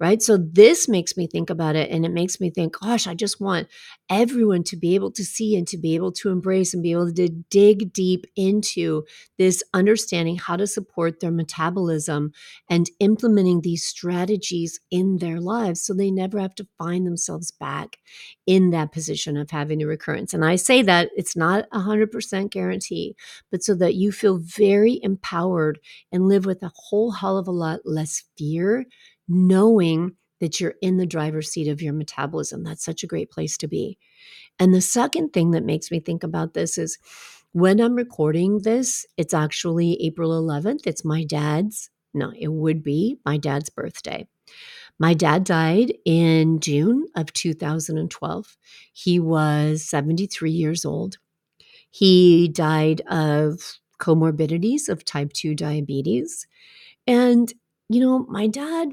Right? 0.01 0.21
So 0.21 0.37
this 0.37 0.89
makes 0.89 1.17
me 1.17 1.27
think 1.27 1.51
about 1.51 1.77
it 1.77 1.91
and 1.91 2.05
it 2.05 2.11
makes 2.11 2.41
me 2.41 2.51
think, 2.51 2.79
gosh, 2.81 3.07
I 3.07 3.15
just 3.15 3.41
want 3.41 3.69
everyone 4.11 4.65
to 4.65 4.77
be 4.77 4.95
able 4.95 5.13
to 5.13 5.25
see 5.25 5.57
and 5.57 5.67
to 5.69 5.79
be 5.79 5.95
able 5.95 6.13
to 6.13 6.31
embrace 6.31 6.75
and 6.75 6.83
be 6.83 6.93
able 6.93 7.13
to 7.13 7.29
dig 7.51 7.93
deep 7.93 8.27
into 8.37 9.05
this 9.39 9.63
understanding 9.73 10.37
how 10.37 10.57
to 10.57 10.67
support 10.67 11.21
their 11.21 11.31
metabolism 11.31 12.33
and 12.69 12.91
implementing 12.99 13.61
these 13.61 13.87
strategies 13.87 14.81
in 14.91 15.19
their 15.19 15.41
lives 15.41 15.81
so 15.81 15.95
they 15.95 16.11
never 16.11 16.41
have 16.41 16.55
to 16.57 16.67
find 16.77 17.07
themselves 17.07 17.53
back 17.53 17.99
in 18.47 18.71
that 18.71 18.93
position 18.93 19.37
of 19.37 19.51
having 19.51 19.83
a 19.83 19.87
recurrence. 19.87 20.35
And 20.35 20.45
I 20.45 20.57
say 20.57 20.83
that 20.83 21.11
it's 21.17 21.37
not 21.37 21.67
a 21.73 21.79
100% 21.79 22.51
guarantee, 22.51 23.17
but 23.51 23.63
so 23.63 23.75
that 23.77 23.95
you 23.95 24.13
feel 24.13 24.39
very 24.39 24.99
empowered 25.03 25.79
and 26.11 26.29
live 26.29 26.47
with 26.47 26.63
a 26.63 26.73
whole 26.75 27.13
hell 27.13 27.39
of 27.39 27.49
a 27.49 27.53
lot 27.53 27.81
less 27.85 28.25
fear 28.37 28.85
knowing 29.29 30.17
that 30.41 30.61
you're 30.61 30.75
in 30.83 30.97
the 30.97 31.07
driver's 31.07 31.51
seat 31.51 31.69
of 31.69 31.81
your 31.81 31.93
metabolism. 31.93 32.65
That's 32.65 32.85
such 32.85 33.03
a 33.03 33.07
great 33.07 33.31
place 33.31 33.57
to 33.59 33.69
be. 33.69 33.99
And 34.59 34.75
the 34.75 34.81
second 34.81 35.33
thing 35.33 35.53
that 35.53 35.65
makes 35.65 35.91
me 35.91 36.01
think 36.01 36.23
about 36.23 36.55
this 36.55 36.77
is 36.77 36.99
when 37.53 37.81
I'm 37.81 37.95
recording 37.95 38.59
this, 38.59 39.07
it's 39.17 39.33
actually 39.33 39.95
April 40.03 40.31
11th. 40.31 40.87
It's 40.87 41.05
my 41.05 41.25
dad's, 41.25 41.89
no, 42.13 42.33
it 42.37 42.53
would 42.53 42.83
be 42.83 43.17
my 43.25 43.37
dad's 43.37 43.71
birthday. 43.71 44.27
My 44.99 45.15
dad 45.15 45.45
died 45.45 45.95
in 46.05 46.61
June 46.61 47.07
of 47.17 47.33
2012. 47.33 48.57
He 48.93 49.19
was 49.19 49.83
73 49.83 50.51
years 50.51 50.85
old. 50.85 51.19
He 51.91 52.49
died 52.49 53.01
of 53.09 53.79
comorbidities 54.01 54.89
of 54.89 55.05
type 55.05 55.33
2 55.33 55.55
diabetes. 55.55 56.47
And, 57.07 57.53
you 57.89 58.01
know, 58.01 58.27
my 58.29 58.47
dad 58.47 58.91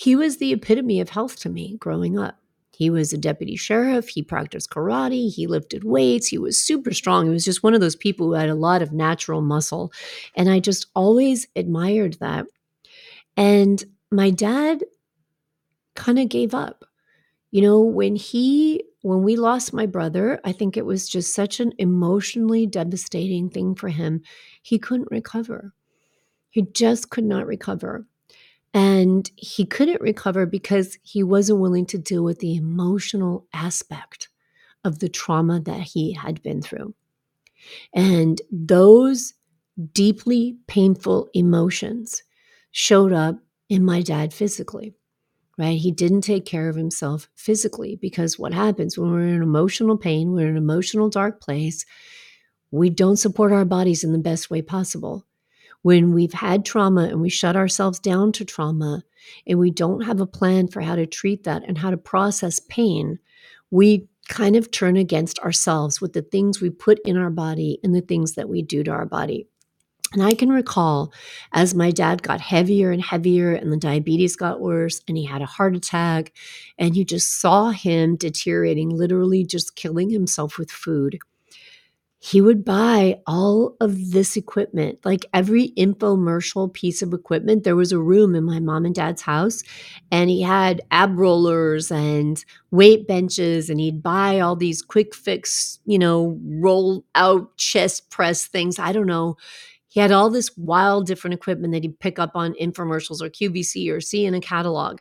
he 0.00 0.16
was 0.16 0.38
the 0.38 0.52
epitome 0.54 0.98
of 0.98 1.10
health 1.10 1.36
to 1.36 1.50
me 1.50 1.76
growing 1.76 2.18
up. 2.18 2.38
He 2.70 2.88
was 2.88 3.12
a 3.12 3.18
deputy 3.18 3.54
sheriff. 3.54 4.08
He 4.08 4.22
practiced 4.22 4.70
karate. 4.70 5.30
He 5.30 5.46
lifted 5.46 5.84
weights. 5.84 6.28
He 6.28 6.38
was 6.38 6.56
super 6.56 6.94
strong. 6.94 7.26
He 7.26 7.30
was 7.30 7.44
just 7.44 7.62
one 7.62 7.74
of 7.74 7.82
those 7.82 7.96
people 7.96 8.26
who 8.28 8.32
had 8.32 8.48
a 8.48 8.54
lot 8.54 8.80
of 8.80 8.94
natural 8.94 9.42
muscle. 9.42 9.92
And 10.34 10.48
I 10.48 10.58
just 10.58 10.86
always 10.94 11.46
admired 11.54 12.14
that. 12.14 12.46
And 13.36 13.84
my 14.10 14.30
dad 14.30 14.84
kind 15.96 16.18
of 16.18 16.30
gave 16.30 16.54
up. 16.54 16.86
You 17.50 17.60
know, 17.60 17.80
when 17.80 18.16
he, 18.16 18.82
when 19.02 19.22
we 19.22 19.36
lost 19.36 19.74
my 19.74 19.84
brother, 19.84 20.40
I 20.46 20.52
think 20.52 20.78
it 20.78 20.86
was 20.86 21.10
just 21.10 21.34
such 21.34 21.60
an 21.60 21.74
emotionally 21.76 22.66
devastating 22.66 23.50
thing 23.50 23.74
for 23.74 23.90
him. 23.90 24.22
He 24.62 24.78
couldn't 24.78 25.10
recover. 25.10 25.74
He 26.48 26.62
just 26.62 27.10
could 27.10 27.24
not 27.24 27.46
recover. 27.46 28.06
And 28.72 29.28
he 29.36 29.64
couldn't 29.66 30.00
recover 30.00 30.46
because 30.46 30.96
he 31.02 31.22
wasn't 31.22 31.60
willing 31.60 31.86
to 31.86 31.98
deal 31.98 32.22
with 32.22 32.38
the 32.38 32.54
emotional 32.54 33.46
aspect 33.52 34.28
of 34.84 35.00
the 35.00 35.08
trauma 35.08 35.60
that 35.60 35.80
he 35.80 36.12
had 36.12 36.42
been 36.42 36.62
through. 36.62 36.94
And 37.94 38.40
those 38.50 39.34
deeply 39.92 40.56
painful 40.66 41.28
emotions 41.34 42.22
showed 42.70 43.12
up 43.12 43.36
in 43.68 43.84
my 43.84 44.02
dad 44.02 44.32
physically, 44.32 44.94
right? 45.58 45.78
He 45.78 45.90
didn't 45.90 46.22
take 46.22 46.46
care 46.46 46.68
of 46.68 46.76
himself 46.76 47.28
physically 47.34 47.96
because 47.96 48.38
what 48.38 48.54
happens 48.54 48.96
when 48.96 49.10
we're 49.10 49.26
in 49.26 49.42
emotional 49.42 49.96
pain, 49.96 50.32
we're 50.32 50.48
in 50.48 50.50
an 50.50 50.56
emotional 50.56 51.08
dark 51.08 51.40
place, 51.40 51.84
we 52.70 52.88
don't 52.88 53.16
support 53.16 53.52
our 53.52 53.64
bodies 53.64 54.04
in 54.04 54.12
the 54.12 54.18
best 54.18 54.50
way 54.50 54.62
possible 54.62 55.26
when 55.82 56.12
we've 56.12 56.32
had 56.32 56.64
trauma 56.64 57.04
and 57.04 57.20
we 57.20 57.30
shut 57.30 57.56
ourselves 57.56 57.98
down 57.98 58.32
to 58.32 58.44
trauma 58.44 59.02
and 59.46 59.58
we 59.58 59.70
don't 59.70 60.02
have 60.02 60.20
a 60.20 60.26
plan 60.26 60.68
for 60.68 60.80
how 60.80 60.94
to 60.94 61.06
treat 61.06 61.44
that 61.44 61.62
and 61.66 61.78
how 61.78 61.90
to 61.90 61.96
process 61.96 62.60
pain, 62.68 63.18
we 63.70 64.06
kind 64.28 64.56
of 64.56 64.70
turn 64.70 64.96
against 64.96 65.38
ourselves 65.40 66.00
with 66.00 66.12
the 66.12 66.22
things 66.22 66.60
we 66.60 66.70
put 66.70 66.98
in 67.04 67.16
our 67.16 67.30
body 67.30 67.78
and 67.82 67.94
the 67.94 68.00
things 68.00 68.34
that 68.34 68.48
we 68.48 68.62
do 68.62 68.84
to 68.84 68.90
our 68.90 69.06
body. 69.06 69.46
And 70.12 70.22
I 70.22 70.34
can 70.34 70.48
recall 70.48 71.12
as 71.52 71.74
my 71.74 71.92
dad 71.92 72.22
got 72.22 72.40
heavier 72.40 72.90
and 72.90 73.00
heavier, 73.00 73.52
and 73.52 73.72
the 73.72 73.76
diabetes 73.76 74.34
got 74.34 74.60
worse, 74.60 75.02
and 75.06 75.16
he 75.16 75.24
had 75.24 75.40
a 75.40 75.46
heart 75.46 75.76
attack, 75.76 76.32
and 76.78 76.96
you 76.96 77.04
just 77.04 77.40
saw 77.40 77.70
him 77.70 78.16
deteriorating, 78.16 78.90
literally 78.90 79.44
just 79.44 79.76
killing 79.76 80.10
himself 80.10 80.58
with 80.58 80.70
food 80.70 81.18
he 82.22 82.42
would 82.42 82.66
buy 82.66 83.18
all 83.26 83.76
of 83.80 84.10
this 84.10 84.36
equipment, 84.36 84.98
like 85.06 85.24
every 85.32 85.70
infomercial 85.70 86.70
piece 86.70 87.00
of 87.00 87.14
equipment. 87.14 87.64
There 87.64 87.76
was 87.76 87.92
a 87.92 87.98
room 87.98 88.34
in 88.34 88.44
my 88.44 88.60
mom 88.60 88.84
and 88.84 88.94
dad's 88.94 89.22
house, 89.22 89.62
and 90.12 90.28
he 90.28 90.42
had 90.42 90.82
ab 90.90 91.18
rollers 91.18 91.90
and 91.90 92.44
weight 92.70 93.08
benches, 93.08 93.70
and 93.70 93.80
he'd 93.80 94.02
buy 94.02 94.38
all 94.38 94.54
these 94.54 94.82
quick 94.82 95.14
fix, 95.14 95.78
you 95.86 95.98
know, 95.98 96.38
roll 96.44 97.06
out 97.14 97.56
chest 97.56 98.10
press 98.10 98.44
things. 98.44 98.78
I 98.78 98.92
don't 98.92 99.06
know. 99.06 99.38
He 99.88 99.98
had 99.98 100.12
all 100.12 100.28
this 100.28 100.54
wild 100.58 101.06
different 101.06 101.32
equipment 101.34 101.72
that 101.72 101.84
he'd 101.84 101.98
pick 102.00 102.18
up 102.18 102.32
on 102.34 102.54
infomercials 102.60 103.22
or 103.22 103.30
QVC 103.30 103.90
or 103.90 104.02
see 104.02 104.26
in 104.26 104.34
a 104.34 104.40
catalog. 104.40 104.98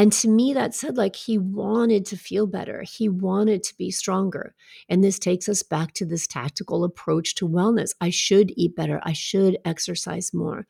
And 0.00 0.14
to 0.14 0.28
me, 0.28 0.54
that 0.54 0.74
said, 0.74 0.96
like 0.96 1.14
he 1.14 1.36
wanted 1.36 2.06
to 2.06 2.16
feel 2.16 2.46
better. 2.46 2.82
He 2.84 3.06
wanted 3.10 3.62
to 3.64 3.76
be 3.76 3.90
stronger. 3.90 4.54
And 4.88 5.04
this 5.04 5.18
takes 5.18 5.46
us 5.46 5.62
back 5.62 5.92
to 5.92 6.06
this 6.06 6.26
tactical 6.26 6.84
approach 6.84 7.34
to 7.34 7.46
wellness. 7.46 7.90
I 8.00 8.08
should 8.08 8.50
eat 8.56 8.74
better. 8.74 9.02
I 9.02 9.12
should 9.12 9.58
exercise 9.62 10.32
more. 10.32 10.66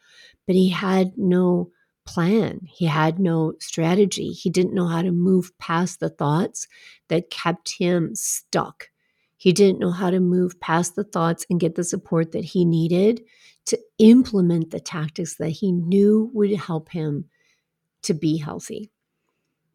But 0.49 0.57
he 0.57 0.69
had 0.71 1.16
no 1.16 1.71
plan. 2.05 2.62
He 2.64 2.87
had 2.87 3.21
no 3.21 3.53
strategy. 3.61 4.33
He 4.33 4.51
didn't 4.51 4.75
know 4.75 4.88
how 4.88 5.01
to 5.01 5.12
move 5.12 5.57
past 5.61 6.01
the 6.01 6.11
thoughts 6.11 6.66
that 7.07 7.31
kept 7.31 7.77
him 7.79 8.16
stuck. 8.16 8.88
He 9.37 9.53
didn't 9.53 9.79
know 9.79 9.93
how 9.93 10.11
to 10.11 10.19
move 10.19 10.59
past 10.59 10.97
the 10.97 11.05
thoughts 11.05 11.47
and 11.49 11.61
get 11.61 11.77
the 11.77 11.85
support 11.85 12.33
that 12.33 12.47
he 12.47 12.64
needed 12.64 13.23
to 13.66 13.79
implement 14.01 14.73
the 14.73 14.81
tactics 14.81 15.37
that 15.37 15.51
he 15.51 15.71
knew 15.71 16.33
would 16.35 16.51
help 16.57 16.90
him 16.90 17.27
to 18.03 18.12
be 18.12 18.37
healthy. 18.37 18.90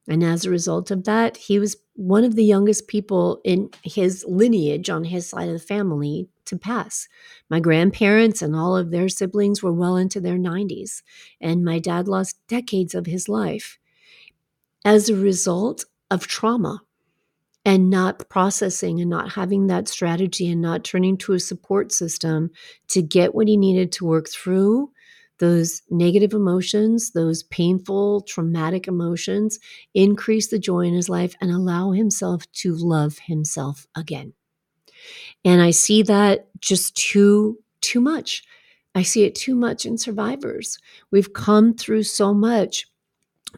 And 0.08 0.24
as 0.24 0.46
a 0.46 0.52
result 0.52 0.91
of 0.91 1.04
that, 1.06 1.38
he 1.38 1.58
was 1.58 1.78
one 1.96 2.24
of 2.24 2.36
the 2.36 2.44
youngest 2.44 2.88
people 2.88 3.41
in 3.44 3.70
his 3.84 4.24
lineage 4.28 4.89
on 4.89 5.04
his 5.04 5.28
side 5.28 5.48
of 5.48 5.54
the 5.54 5.60
family 5.60 6.30
to 6.46 6.58
pass. 6.58 7.08
My 7.50 7.60
grandparents 7.60 8.41
and 8.41 8.56
all 8.56 8.78
of 8.78 8.91
their 8.91 9.10
siblings 9.10 9.63
were 9.63 9.74
well 9.74 9.98
into 9.98 10.22
their 10.22 10.38
90s, 10.38 11.02
and 11.41 11.65
my 11.65 11.80
dad 11.80 12.08
lost 12.08 12.38
decades 12.48 12.94
of 12.94 13.08
his 13.08 13.28
life 13.28 13.80
as 14.84 15.10
a 15.10 15.15
result 15.15 15.86
of 16.12 16.28
trauma 16.28 16.82
and 17.65 17.89
not 17.89 18.30
processing 18.30 19.02
and 19.02 19.10
not 19.10 19.32
having 19.32 19.65
that 19.68 19.88
strategy 19.88 20.48
and 20.52 20.62
not 20.62 20.84
turning 20.84 21.18
to 21.18 21.34
a 21.34 21.39
support 21.39 21.91
system 21.91 22.52
to 22.89 23.02
get 23.02 23.34
what 23.34 23.48
he 23.48 23.58
needed 23.58 23.91
to 23.91 24.06
work 24.06 24.30
through 24.30 24.91
those 25.39 25.82
negative 25.89 26.34
emotions, 26.34 27.12
those 27.12 27.43
painful, 27.43 28.21
traumatic 28.21 28.88
emotions, 28.88 29.60
increase 29.93 30.48
the 30.48 30.60
joy 30.60 30.82
in 30.82 30.93
his 30.93 31.10
life 31.10 31.36
and 31.41 31.52
allow 31.52 31.91
himself 31.91 32.50
to 32.54 32.76
love 32.76 33.17
himself 33.19 33.88
again. 33.95 34.34
And 35.43 35.62
I 35.62 35.71
see 35.71 36.02
that 36.04 36.48
just 36.60 36.95
too, 36.95 37.60
too 37.82 38.02
much. 38.02 38.43
I 38.95 39.04
see 39.04 39.26
it 39.26 39.36
too 39.36 39.56
much 39.56 39.86
in 39.86 39.98
survivors. 39.98 40.80
We've 41.12 41.34
come 41.34 41.74
through 41.74 42.04
so 42.04 42.34
much 42.34 42.88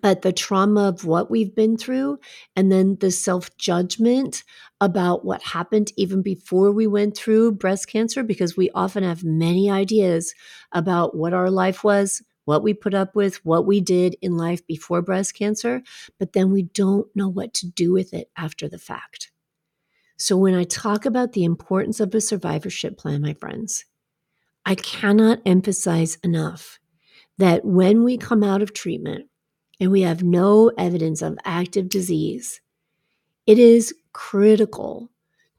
but 0.02 0.22
the 0.22 0.32
trauma 0.32 0.88
of 0.90 1.06
what 1.06 1.30
we've 1.32 1.56
been 1.56 1.78
through 1.78 2.20
and 2.56 2.72
then 2.72 2.98
the 3.00 3.12
self 3.12 3.56
judgment 3.58 4.44
about 4.80 5.26
what 5.26 5.42
happened 5.42 5.92
even 5.98 6.22
before 6.22 6.72
we 6.72 6.88
went 6.88 7.18
through 7.18 7.54
breast 7.54 7.88
cancer, 7.88 8.24
because 8.24 8.56
we 8.56 8.70
often 8.72 9.04
have 9.04 9.24
many 9.24 9.70
ideas 9.70 10.34
about 10.72 11.16
what 11.16 11.34
our 11.34 11.50
life 11.50 11.84
was, 11.84 12.22
what 12.46 12.64
we 12.64 12.74
put 12.74 12.94
up 12.94 13.16
with, 13.16 13.44
what 13.46 13.66
we 13.66 13.82
did 13.82 14.16
in 14.22 14.38
life 14.38 14.66
before 14.68 15.02
breast 15.02 15.36
cancer, 15.36 15.82
but 16.20 16.34
then 16.34 16.52
we 16.52 16.64
don't 16.64 17.08
know 17.16 17.28
what 17.28 17.54
to 17.56 17.68
do 17.68 17.92
with 17.92 18.14
it 18.14 18.30
after 18.38 18.70
the 18.70 18.78
fact. 18.78 19.32
So, 20.18 20.36
when 20.38 20.56
I 20.56 20.64
talk 20.64 21.06
about 21.06 21.34
the 21.34 21.44
importance 21.44 22.00
of 22.00 22.14
a 22.16 22.22
survivorship 22.22 22.98
plan, 22.98 23.22
my 23.22 23.34
friends, 23.34 23.86
I 24.66 24.76
cannot 24.76 25.40
emphasize 25.46 26.18
enough 26.24 26.80
that 27.38 27.64
when 27.64 28.04
we 28.04 28.18
come 28.18 28.44
out 28.44 28.62
of 28.62 28.74
treatment, 28.74 29.30
and 29.80 29.92
we 29.92 30.02
have 30.02 30.24
no 30.24 30.72
evidence 30.78 31.22
of 31.22 31.38
active 31.46 31.90
disease, 31.90 32.62
it 33.46 33.60
is 33.60 33.94
critical 34.14 35.10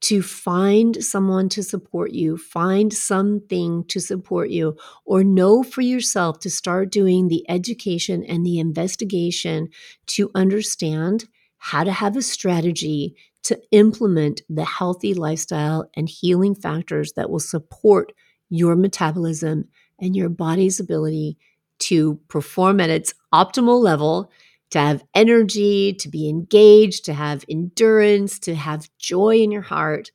to 0.00 0.22
find 0.22 1.02
someone 1.02 1.48
to 1.48 1.62
support 1.62 2.12
you, 2.12 2.36
find 2.36 2.92
something 2.92 3.84
to 3.84 4.00
support 4.00 4.50
you, 4.50 4.76
or 5.04 5.24
know 5.24 5.62
for 5.62 5.80
yourself 5.80 6.38
to 6.40 6.50
start 6.50 6.92
doing 6.92 7.28
the 7.28 7.44
education 7.50 8.22
and 8.24 8.46
the 8.46 8.60
investigation 8.60 9.68
to 10.06 10.30
understand 10.34 11.28
how 11.58 11.82
to 11.82 11.90
have 11.90 12.16
a 12.16 12.22
strategy 12.22 13.16
to 13.42 13.60
implement 13.72 14.42
the 14.48 14.64
healthy 14.64 15.14
lifestyle 15.14 15.88
and 15.96 16.08
healing 16.08 16.54
factors 16.54 17.12
that 17.14 17.30
will 17.30 17.40
support 17.40 18.12
your 18.48 18.76
metabolism 18.76 19.64
and 20.00 20.14
your 20.14 20.28
body's 20.28 20.78
ability 20.78 21.36
to 21.80 22.16
perform 22.28 22.80
at 22.80 22.90
its 22.90 23.14
optimal 23.32 23.80
level, 23.80 24.30
to 24.70 24.78
have 24.78 25.04
energy, 25.14 25.94
to 25.94 26.08
be 26.08 26.28
engaged, 26.28 27.04
to 27.06 27.14
have 27.14 27.44
endurance, 27.48 28.38
to 28.40 28.54
have 28.54 28.90
joy 28.98 29.36
in 29.36 29.50
your 29.50 29.62
heart, 29.62 30.10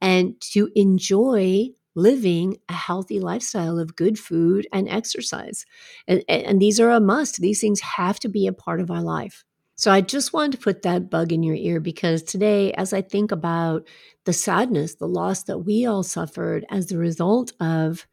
and 0.00 0.38
to 0.40 0.70
enjoy 0.74 1.68
living 1.94 2.56
a 2.68 2.72
healthy 2.72 3.20
lifestyle 3.20 3.78
of 3.78 3.96
good 3.96 4.18
food 4.18 4.66
and 4.72 4.88
exercise. 4.88 5.64
And, 6.08 6.24
and 6.28 6.60
these 6.60 6.80
are 6.80 6.90
a 6.90 7.00
must. 7.00 7.36
These 7.36 7.60
things 7.60 7.80
have 7.80 8.18
to 8.20 8.28
be 8.28 8.46
a 8.46 8.52
part 8.52 8.80
of 8.80 8.90
our 8.90 9.02
life. 9.02 9.44
So 9.76 9.90
I 9.90 10.02
just 10.02 10.32
wanted 10.32 10.52
to 10.52 10.62
put 10.62 10.82
that 10.82 11.10
bug 11.10 11.32
in 11.32 11.42
your 11.42 11.56
ear 11.56 11.80
because 11.80 12.22
today, 12.22 12.72
as 12.72 12.92
I 12.92 13.02
think 13.02 13.32
about 13.32 13.86
the 14.24 14.32
sadness, 14.32 14.94
the 14.94 15.08
loss 15.08 15.44
that 15.44 15.58
we 15.58 15.84
all 15.86 16.04
suffered 16.04 16.64
as 16.70 16.92
a 16.92 16.98
result 16.98 17.52
of 17.60 18.06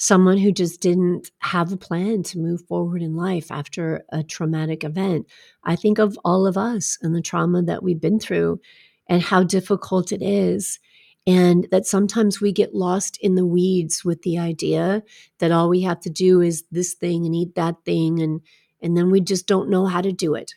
someone 0.00 0.38
who 0.38 0.50
just 0.50 0.80
didn't 0.80 1.30
have 1.40 1.70
a 1.70 1.76
plan 1.76 2.22
to 2.22 2.38
move 2.38 2.62
forward 2.66 3.02
in 3.02 3.14
life 3.14 3.50
after 3.50 4.02
a 4.10 4.22
traumatic 4.22 4.82
event, 4.82 5.26
I 5.62 5.76
think 5.76 5.98
of 5.98 6.18
all 6.24 6.46
of 6.46 6.56
us 6.56 6.96
and 7.02 7.14
the 7.14 7.20
trauma 7.20 7.62
that 7.64 7.82
we've 7.82 8.00
been 8.00 8.18
through 8.18 8.62
and 9.10 9.22
how 9.22 9.42
difficult 9.42 10.10
it 10.10 10.22
is. 10.22 10.78
And 11.26 11.68
that 11.70 11.84
sometimes 11.84 12.40
we 12.40 12.50
get 12.50 12.74
lost 12.74 13.18
in 13.20 13.34
the 13.34 13.44
weeds 13.44 14.02
with 14.02 14.22
the 14.22 14.38
idea 14.38 15.02
that 15.38 15.52
all 15.52 15.68
we 15.68 15.82
have 15.82 16.00
to 16.00 16.10
do 16.10 16.40
is 16.40 16.64
this 16.70 16.94
thing 16.94 17.26
and 17.26 17.34
eat 17.34 17.54
that 17.56 17.76
thing 17.84 18.22
and 18.22 18.40
and 18.82 18.96
then 18.96 19.10
we 19.10 19.20
just 19.20 19.46
don't 19.46 19.68
know 19.68 19.84
how 19.84 20.00
to 20.00 20.12
do 20.12 20.34
it. 20.34 20.54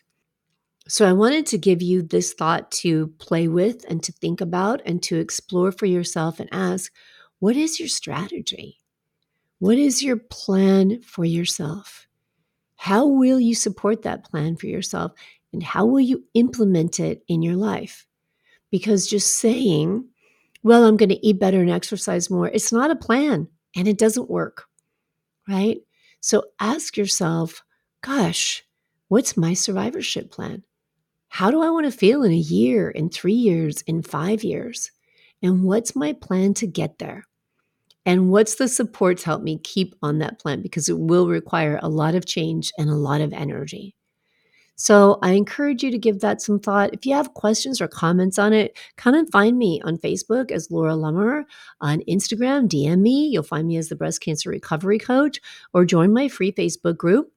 So 0.88 1.06
I 1.06 1.12
wanted 1.12 1.44
to 1.48 1.58
give 1.58 1.82
you 1.82 2.00
this 2.00 2.32
thought 2.32 2.70
to 2.82 3.08
play 3.18 3.48
with 3.48 3.84
and 3.90 4.02
to 4.04 4.12
think 4.12 4.40
about 4.40 4.80
and 4.86 5.02
to 5.02 5.18
explore 5.18 5.70
for 5.70 5.84
yourself 5.84 6.40
and 6.40 6.48
ask, 6.50 6.90
what 7.40 7.56
is 7.56 7.78
your 7.78 7.90
strategy? 7.90 8.78
What 9.64 9.78
is 9.78 10.02
your 10.02 10.18
plan 10.18 11.00
for 11.00 11.24
yourself? 11.24 12.06
How 12.76 13.06
will 13.06 13.40
you 13.40 13.54
support 13.54 14.02
that 14.02 14.22
plan 14.22 14.56
for 14.56 14.66
yourself? 14.66 15.12
And 15.54 15.62
how 15.62 15.86
will 15.86 16.00
you 16.00 16.22
implement 16.34 17.00
it 17.00 17.22
in 17.28 17.40
your 17.40 17.56
life? 17.56 18.06
Because 18.70 19.06
just 19.06 19.38
saying, 19.38 20.06
well, 20.62 20.84
I'm 20.84 20.98
going 20.98 21.08
to 21.08 21.26
eat 21.26 21.40
better 21.40 21.62
and 21.62 21.70
exercise 21.70 22.28
more, 22.28 22.48
it's 22.48 22.72
not 22.72 22.90
a 22.90 22.94
plan 22.94 23.48
and 23.74 23.88
it 23.88 23.96
doesn't 23.96 24.28
work, 24.28 24.66
right? 25.48 25.78
So 26.20 26.44
ask 26.60 26.98
yourself, 26.98 27.64
gosh, 28.02 28.62
what's 29.08 29.34
my 29.34 29.54
survivorship 29.54 30.30
plan? 30.30 30.62
How 31.28 31.50
do 31.50 31.62
I 31.62 31.70
want 31.70 31.86
to 31.86 31.90
feel 31.98 32.22
in 32.22 32.32
a 32.32 32.36
year, 32.36 32.90
in 32.90 33.08
three 33.08 33.32
years, 33.32 33.80
in 33.86 34.02
five 34.02 34.44
years? 34.44 34.90
And 35.42 35.64
what's 35.64 35.96
my 35.96 36.12
plan 36.12 36.52
to 36.52 36.66
get 36.66 36.98
there? 36.98 37.24
And 38.06 38.30
what's 38.30 38.56
the 38.56 38.68
support 38.68 39.18
to 39.18 39.26
help 39.26 39.42
me 39.42 39.58
keep 39.64 39.94
on 40.02 40.18
that 40.18 40.38
plan? 40.38 40.62
Because 40.62 40.88
it 40.88 40.98
will 40.98 41.28
require 41.28 41.78
a 41.82 41.88
lot 41.88 42.14
of 42.14 42.26
change 42.26 42.72
and 42.78 42.90
a 42.90 42.94
lot 42.94 43.20
of 43.20 43.32
energy. 43.32 43.94
So 44.76 45.18
I 45.22 45.32
encourage 45.32 45.84
you 45.84 45.90
to 45.92 45.98
give 45.98 46.20
that 46.20 46.42
some 46.42 46.58
thought. 46.58 46.92
If 46.92 47.06
you 47.06 47.14
have 47.14 47.34
questions 47.34 47.80
or 47.80 47.86
comments 47.86 48.38
on 48.38 48.52
it, 48.52 48.76
come 48.96 49.14
and 49.14 49.30
find 49.30 49.56
me 49.56 49.80
on 49.84 49.98
Facebook 49.98 50.50
as 50.50 50.70
Laura 50.70 50.94
Lummer, 50.94 51.44
on 51.80 52.02
Instagram, 52.08 52.68
DM 52.68 53.00
me. 53.00 53.28
You'll 53.28 53.44
find 53.44 53.68
me 53.68 53.76
as 53.76 53.88
the 53.88 53.96
Breast 53.96 54.20
Cancer 54.20 54.50
Recovery 54.50 54.98
Coach, 54.98 55.40
or 55.72 55.84
join 55.84 56.12
my 56.12 56.28
free 56.28 56.50
Facebook 56.50 56.96
group 56.96 57.30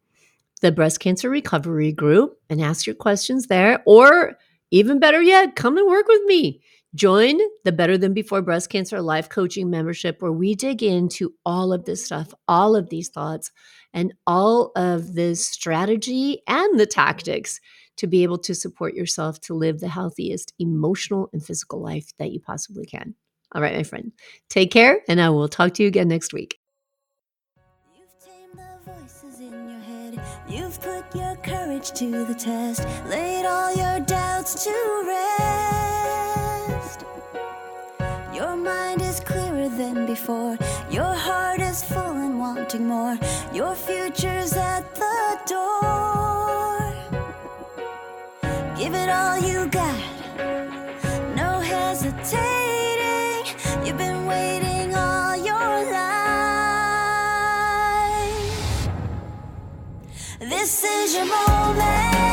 the 0.61 0.71
breast 0.71 0.99
cancer 0.99 1.29
recovery 1.29 1.91
group 1.91 2.39
and 2.49 2.61
ask 2.61 2.85
your 2.85 2.95
questions 2.95 3.47
there. 3.47 3.81
Or 3.85 4.37
even 4.71 4.99
better 4.99 5.21
yet, 5.21 5.55
come 5.55 5.77
and 5.77 5.87
work 5.87 6.07
with 6.07 6.21
me. 6.25 6.61
Join 6.95 7.37
the 7.65 7.73
Better 7.73 7.97
Than 7.97 8.13
Before 8.13 8.41
Breast 8.41 8.69
Cancer 8.69 9.01
Life 9.01 9.27
Coaching 9.29 9.69
membership, 9.69 10.21
where 10.21 10.31
we 10.31 10.55
dig 10.55 10.81
into 10.81 11.33
all 11.45 11.73
of 11.73 11.85
this 11.85 12.05
stuff, 12.05 12.33
all 12.47 12.75
of 12.75 12.89
these 12.89 13.09
thoughts, 13.09 13.51
and 13.93 14.13
all 14.25 14.71
of 14.75 15.13
this 15.13 15.45
strategy 15.45 16.41
and 16.47 16.79
the 16.79 16.85
tactics 16.85 17.59
to 17.97 18.07
be 18.07 18.23
able 18.23 18.37
to 18.37 18.55
support 18.55 18.93
yourself 18.93 19.41
to 19.41 19.53
live 19.53 19.79
the 19.79 19.89
healthiest 19.89 20.53
emotional 20.59 21.29
and 21.33 21.43
physical 21.43 21.81
life 21.81 22.11
that 22.19 22.31
you 22.31 22.39
possibly 22.39 22.85
can. 22.85 23.15
All 23.53 23.61
right, 23.61 23.75
my 23.75 23.83
friend, 23.83 24.11
take 24.49 24.71
care, 24.71 25.01
and 25.09 25.19
I 25.19 25.29
will 25.29 25.49
talk 25.49 25.73
to 25.75 25.83
you 25.83 25.89
again 25.89 26.07
next 26.07 26.33
week. 26.33 26.57
You've 30.49 30.79
put 30.81 31.03
your 31.13 31.35
courage 31.43 31.91
to 31.91 32.25
the 32.25 32.33
test, 32.33 32.87
laid 33.09 33.45
all 33.45 33.75
your 33.75 33.99
doubts 34.05 34.63
to 34.63 35.03
rest. 35.05 35.66
Before, 40.17 40.57
your 40.89 41.13
heart 41.27 41.61
is 41.61 41.83
full 41.83 42.15
and 42.25 42.39
wanting 42.39 42.87
more. 42.87 43.17
Your 43.53 43.75
future's 43.75 44.53
at 44.53 44.83
the 44.95 45.39
door. 45.53 46.79
Give 48.79 48.93
it 48.95 49.09
all 49.09 49.37
you 49.49 49.67
got, 49.67 49.99
no 51.35 51.59
hesitating. 51.71 53.45
You've 53.85 53.97
been 53.97 54.25
waiting. 54.25 54.95
All 54.95 55.35
your 55.35 55.91
life. 55.91 56.07
This 60.39 60.83
is 60.83 61.15
your 61.15 61.25
moment. 61.25 62.26